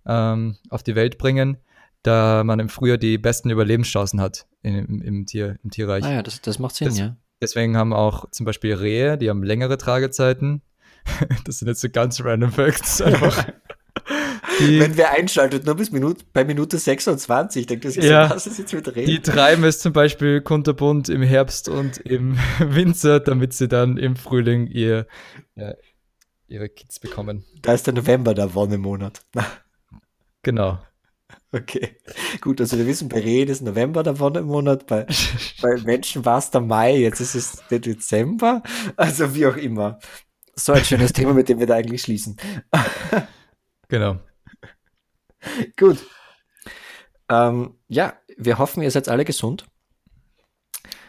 ähm, 0.05 0.57
auf 0.69 0.83
die 0.83 0.95
Welt 0.95 1.17
bringen, 1.17 1.57
da 2.03 2.43
man 2.43 2.59
im 2.59 2.69
Frühjahr 2.69 2.97
die 2.97 3.17
besten 3.17 3.49
Überlebenschancen 3.49 4.21
hat 4.21 4.47
im, 4.61 5.01
im, 5.01 5.25
Tier, 5.25 5.57
im 5.63 5.71
Tierreich. 5.71 6.03
Ah 6.03 6.13
ja, 6.13 6.23
das, 6.23 6.41
das 6.41 6.59
macht 6.59 6.75
Sinn, 6.75 6.87
das, 6.87 6.97
ja. 6.97 7.15
Deswegen 7.41 7.77
haben 7.77 7.93
auch 7.93 8.29
zum 8.31 8.45
Beispiel 8.45 8.73
Rehe, 8.73 9.17
die 9.17 9.29
haben 9.29 9.43
längere 9.43 9.77
Tragezeiten. 9.77 10.61
das 11.45 11.59
sind 11.59 11.67
jetzt 11.67 11.81
so 11.81 11.89
ganz 11.89 12.23
random 12.23 12.51
Facts. 12.51 13.01
Einfach. 13.01 13.47
Die, 14.59 14.79
Wenn 14.79 14.97
wer 14.97 15.11
einschaltet, 15.11 15.65
nur 15.65 15.75
bis 15.75 15.91
Minute, 15.91 16.23
bei 16.33 16.45
Minute 16.45 16.77
26, 16.77 17.65
denkt 17.65 17.85
das 17.85 17.95
ja, 17.95 18.27
so, 18.27 18.35
was 18.35 18.47
ist 18.47 18.59
jetzt 18.59 18.73
mit 18.73 18.95
Rehen? 18.95 19.07
Die 19.07 19.19
treiben 19.19 19.63
es 19.63 19.79
zum 19.79 19.93
Beispiel 19.93 20.41
kunterbunt 20.41 21.09
im 21.09 21.21
Herbst 21.21 21.67
und 21.67 21.97
im 21.97 22.37
Winter, 22.59 23.19
damit 23.19 23.53
sie 23.53 23.67
dann 23.67 23.97
im 23.97 24.15
Frühling 24.15 24.67
ihr, 24.67 25.07
ja, 25.55 25.73
ihre 26.47 26.69
Kids 26.69 26.99
bekommen. 26.99 27.45
Da 27.61 27.73
ist 27.73 27.87
der 27.87 27.93
November 27.93 28.33
der 28.33 28.53
Wonnemonat. 28.53 29.21
genau. 30.43 30.79
Okay, 31.51 31.97
gut, 32.41 32.59
also 32.59 32.77
wir 32.77 32.85
wissen, 32.85 33.09
bei 33.09 33.19
Rehen 33.19 33.47
ist 33.47 33.61
November 33.61 34.03
der 34.03 34.19
Wonnemonat, 34.19 34.87
bei, 34.87 35.05
bei 35.61 35.77
Menschen 35.83 36.25
war 36.25 36.37
es 36.37 36.51
der 36.51 36.61
Mai, 36.61 36.97
jetzt 36.97 37.21
ist 37.21 37.35
es 37.35 37.63
der 37.69 37.79
Dezember, 37.79 38.61
also 38.95 39.33
wie 39.33 39.47
auch 39.47 39.55
immer. 39.55 39.99
So 40.55 40.73
ein 40.73 40.83
schönes 40.85 41.13
Thema, 41.13 41.33
mit 41.33 41.49
dem 41.49 41.59
wir 41.59 41.67
da 41.67 41.75
eigentlich 41.75 42.01
schließen. 42.01 42.37
genau. 43.87 44.19
Gut. 45.77 45.97
Ähm, 47.29 47.75
ja, 47.87 48.13
wir 48.37 48.57
hoffen, 48.57 48.83
ihr 48.83 48.91
seid 48.91 49.09
alle 49.09 49.25
gesund. 49.25 49.65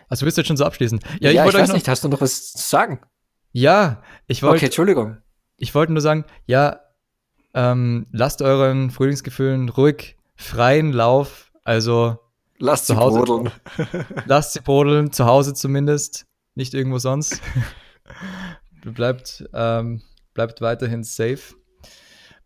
Also 0.08 0.24
willst 0.24 0.38
du 0.38 0.40
jetzt 0.40 0.48
schon 0.48 0.56
so 0.56 0.64
abschließen? 0.64 1.00
Ja, 1.20 1.30
ja 1.30 1.42
ich, 1.42 1.48
ich 1.48 1.54
weiß 1.54 1.72
nicht, 1.72 1.88
hast 1.88 2.04
du 2.04 2.08
noch 2.08 2.20
was 2.20 2.52
zu 2.52 2.58
sagen? 2.58 3.00
Ja, 3.52 4.02
ich 4.26 4.42
wollte. 4.42 4.56
Okay, 4.56 4.66
Entschuldigung. 4.66 5.18
Ich 5.56 5.74
wollte 5.74 5.92
nur 5.92 6.02
sagen, 6.02 6.24
ja, 6.46 6.80
ähm, 7.54 8.06
lasst 8.12 8.42
euren 8.42 8.90
Frühlingsgefühlen 8.90 9.70
ruhig 9.70 10.16
freien 10.36 10.92
Lauf, 10.92 11.50
also 11.64 12.18
lasst 12.58 12.86
sie 12.86 12.96
Hause, 12.96 13.20
brodeln. 13.20 13.50
lasst 14.26 14.52
sie 14.52 14.60
brodeln, 14.60 15.12
zu 15.12 15.24
Hause 15.24 15.54
zumindest, 15.54 16.26
nicht 16.54 16.74
irgendwo 16.74 16.98
sonst. 16.98 17.40
bleibt, 18.84 19.44
ähm, 19.54 20.02
bleibt 20.34 20.60
weiterhin 20.60 21.02
safe, 21.02 21.54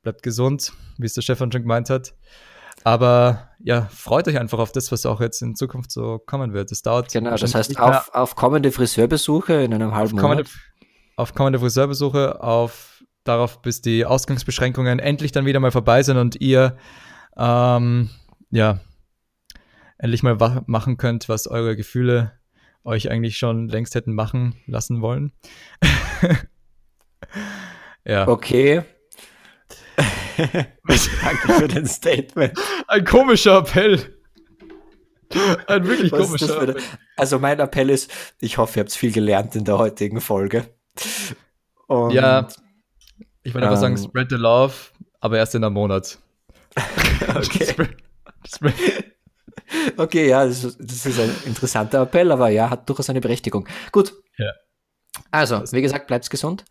bleibt 0.03 0.23
gesund, 0.23 0.73
wie 0.99 1.07
es 1.07 1.15
der 1.15 1.23
Stefan 1.23 1.53
schon 1.53 1.63
gemeint 1.63 1.91
hat. 1.91 2.15
Aber 2.85 3.51
ja, 3.59 3.89
freut 3.91 4.27
euch 4.27 4.39
einfach 4.39 4.59
auf 4.59 4.73
das, 4.73 4.91
was 4.91 5.05
auch 5.05 5.21
jetzt 5.21 5.43
in 5.43 5.55
Zukunft 5.55 5.91
so 5.91 6.19
kommen 6.19 6.55
wird. 6.55 6.73
Es 6.73 6.83
dauert. 6.83 7.13
Genau, 7.13 7.37
das 7.37 7.55
heißt 7.55 7.79
auf, 7.79 8.15
auf 8.15 8.37
kommende 8.37 8.73
Friseurbesuche 8.73 9.55
in 9.55 9.75
einem 9.75 9.95
halben 9.95 10.19
auf 10.19 10.21
kommende, 10.21 10.45
Monat. 10.45 10.59
Auf 11.17 11.35
kommende 11.35 11.59
Friseurbesuche, 11.59 12.43
auf 12.43 13.05
darauf, 13.25 13.61
bis 13.61 13.83
die 13.83 14.07
Ausgangsbeschränkungen 14.07 14.99
endlich 14.99 15.33
dann 15.33 15.45
wieder 15.45 15.61
mal 15.61 15.71
vorbei 15.71 16.03
sind 16.03 16.17
und 16.17 16.41
ihr 16.41 16.79
ähm, 17.37 18.09
ja, 18.51 18.81
endlich 19.99 20.23
mal 20.23 20.63
machen 20.67 20.97
könnt, 20.97 21.29
was 21.29 21.47
eure 21.47 21.77
Gefühle 21.77 22.33
euch 22.83 23.11
eigentlich 23.11 23.37
schon 23.37 23.69
längst 23.69 23.95
hätten 23.95 24.15
machen 24.15 24.57
lassen 24.67 25.03
wollen. 25.03 25.33
ja. 28.07 28.27
Okay. 28.27 28.85
Danke 30.47 31.53
für 31.53 31.69
den 31.69 31.87
Statement. 31.87 32.59
Ein 32.89 33.05
komischer 33.05 33.59
Appell. 33.59 34.17
Ein 35.67 35.87
wirklich 35.87 36.11
was 36.13 36.27
komischer 36.27 36.63
Appell. 36.63 36.83
Also 37.17 37.39
mein 37.39 37.61
Appell 37.61 37.91
ist, 37.91 38.11
ich 38.41 38.59
hoffe, 38.59 38.79
ihr 38.79 38.81
habt 38.81 38.93
viel 38.93 39.13
gelernt 39.13 39.55
in 39.55 39.65
der 39.65 39.79
heutigen 39.79 40.21
Folge. 40.21 40.67
Und, 41.87 42.13
ja, 42.13 42.49
ich 43.43 43.55
würde 43.55 43.69
einfach 43.69 43.83
ähm, 43.83 43.97
sagen, 43.97 44.09
spread 44.09 44.31
the 44.31 44.37
love, 44.37 44.75
aber 45.21 45.39
erst 45.39 45.55
in 45.55 45.65
einem 45.65 45.75
Monat. 45.75 46.19
okay. 47.35 47.75
okay, 49.97 50.29
ja, 50.29 50.47
das 50.47 50.65
ist, 50.65 50.79
das 50.81 51.07
ist, 51.07 51.21
ein 51.21 51.35
interessanter 51.47 52.03
Appell, 52.03 52.31
aber 52.33 52.49
ja, 52.49 52.71
hat 52.71 52.89
durchaus 52.89 53.11
eine 53.11 53.21
Berechtigung. 53.21 53.69
Gut. 53.93 54.15
Ja. 54.37 54.53
Also, 55.31 55.63
wie 55.73 55.83
gesagt, 55.83 56.07
bleibt 56.07 56.29
gesund. 56.31 56.65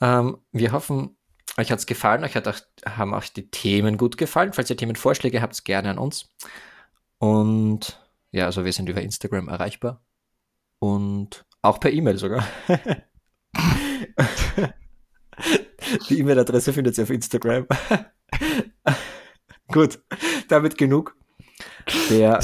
Ähm, 0.00 0.38
wir 0.52 0.72
hoffen, 0.72 1.15
euch 1.58 1.70
hat 1.70 1.78
es 1.78 1.86
gefallen, 1.86 2.24
euch 2.24 2.36
hat 2.36 2.48
auch, 2.48 2.58
haben 2.86 3.14
auch 3.14 3.24
die 3.24 3.50
Themen 3.50 3.96
gut 3.96 4.16
gefallen. 4.18 4.52
Falls 4.52 4.70
ihr 4.70 4.76
Themenvorschläge 4.76 5.40
habt, 5.40 5.64
gerne 5.64 5.90
an 5.90 5.98
uns. 5.98 6.32
Und 7.18 8.00
ja, 8.30 8.46
also 8.46 8.64
wir 8.64 8.72
sind 8.72 8.88
über 8.88 9.00
Instagram 9.00 9.48
erreichbar. 9.48 10.02
Und 10.78 11.44
auch 11.62 11.80
per 11.80 11.92
E-Mail 11.92 12.18
sogar. 12.18 12.46
die 16.08 16.18
E-Mail-Adresse 16.18 16.72
findet 16.72 16.98
ihr 16.98 17.04
auf 17.04 17.10
Instagram. 17.10 17.66
Gut, 19.68 19.98
damit 20.48 20.76
genug 20.78 21.16
der, 22.10 22.40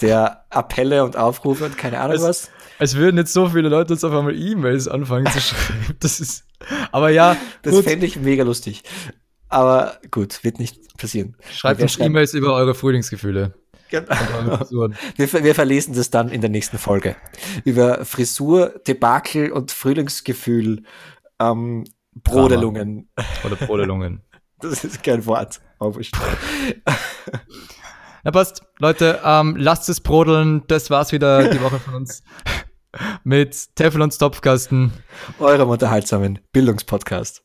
der 0.00 0.46
Appelle 0.50 1.04
und 1.04 1.16
Aufrufe 1.16 1.64
und 1.64 1.78
keine 1.78 2.00
Ahnung 2.00 2.16
es, 2.16 2.22
was. 2.22 2.50
Es 2.82 2.96
würden 2.96 3.16
jetzt 3.16 3.32
so 3.32 3.48
viele 3.48 3.68
Leute 3.68 3.92
uns 3.92 4.02
auf 4.02 4.12
einmal 4.12 4.34
E-Mails 4.34 4.88
anfangen 4.88 5.30
zu 5.30 5.40
schreiben. 5.40 5.96
Das 6.00 6.18
ist, 6.18 6.44
aber 6.90 7.10
ja. 7.10 7.36
Das 7.62 7.78
fände 7.78 8.06
ich 8.06 8.16
mega 8.16 8.42
lustig. 8.42 8.82
Aber 9.48 9.98
gut, 10.10 10.42
wird 10.42 10.58
nicht 10.58 10.98
passieren. 10.98 11.36
Schreibt 11.52 11.80
uns 11.80 11.96
E-Mails 12.00 12.34
über 12.34 12.54
eure 12.54 12.74
Frühlingsgefühle. 12.74 13.54
Genau. 13.88 14.08
Wir, 15.16 15.44
wir, 15.44 15.54
verlesen 15.54 15.94
das 15.94 16.10
dann 16.10 16.30
in 16.30 16.40
der 16.40 16.48
nächsten 16.50 16.78
Folge. 16.78 17.14
Über 17.64 18.04
Frisur, 18.04 18.80
Debakel 18.88 19.52
und 19.52 19.70
Frühlingsgefühl, 19.70 20.82
ähm, 21.38 21.84
Brodelungen. 22.14 23.10
Oder 23.44 23.56
Brodelungen. 23.56 24.22
Das 24.60 24.84
ist 24.84 25.02
kein 25.02 25.26
Wort. 25.26 25.60
Na 28.22 28.30
passt. 28.30 28.62
Leute, 28.78 29.20
ähm, 29.24 29.56
lasst 29.56 29.88
es 29.88 30.00
brodeln. 30.00 30.62
Das 30.68 30.88
war's 30.88 31.10
wieder 31.10 31.48
die 31.48 31.60
Woche 31.60 31.80
von 31.80 31.94
uns. 31.94 32.22
Mit 33.24 33.74
Teflons 33.76 34.18
Topfkasten. 34.18 34.92
Eurem 35.38 35.68
unterhaltsamen 35.68 36.38
Bildungspodcast. 36.52 37.44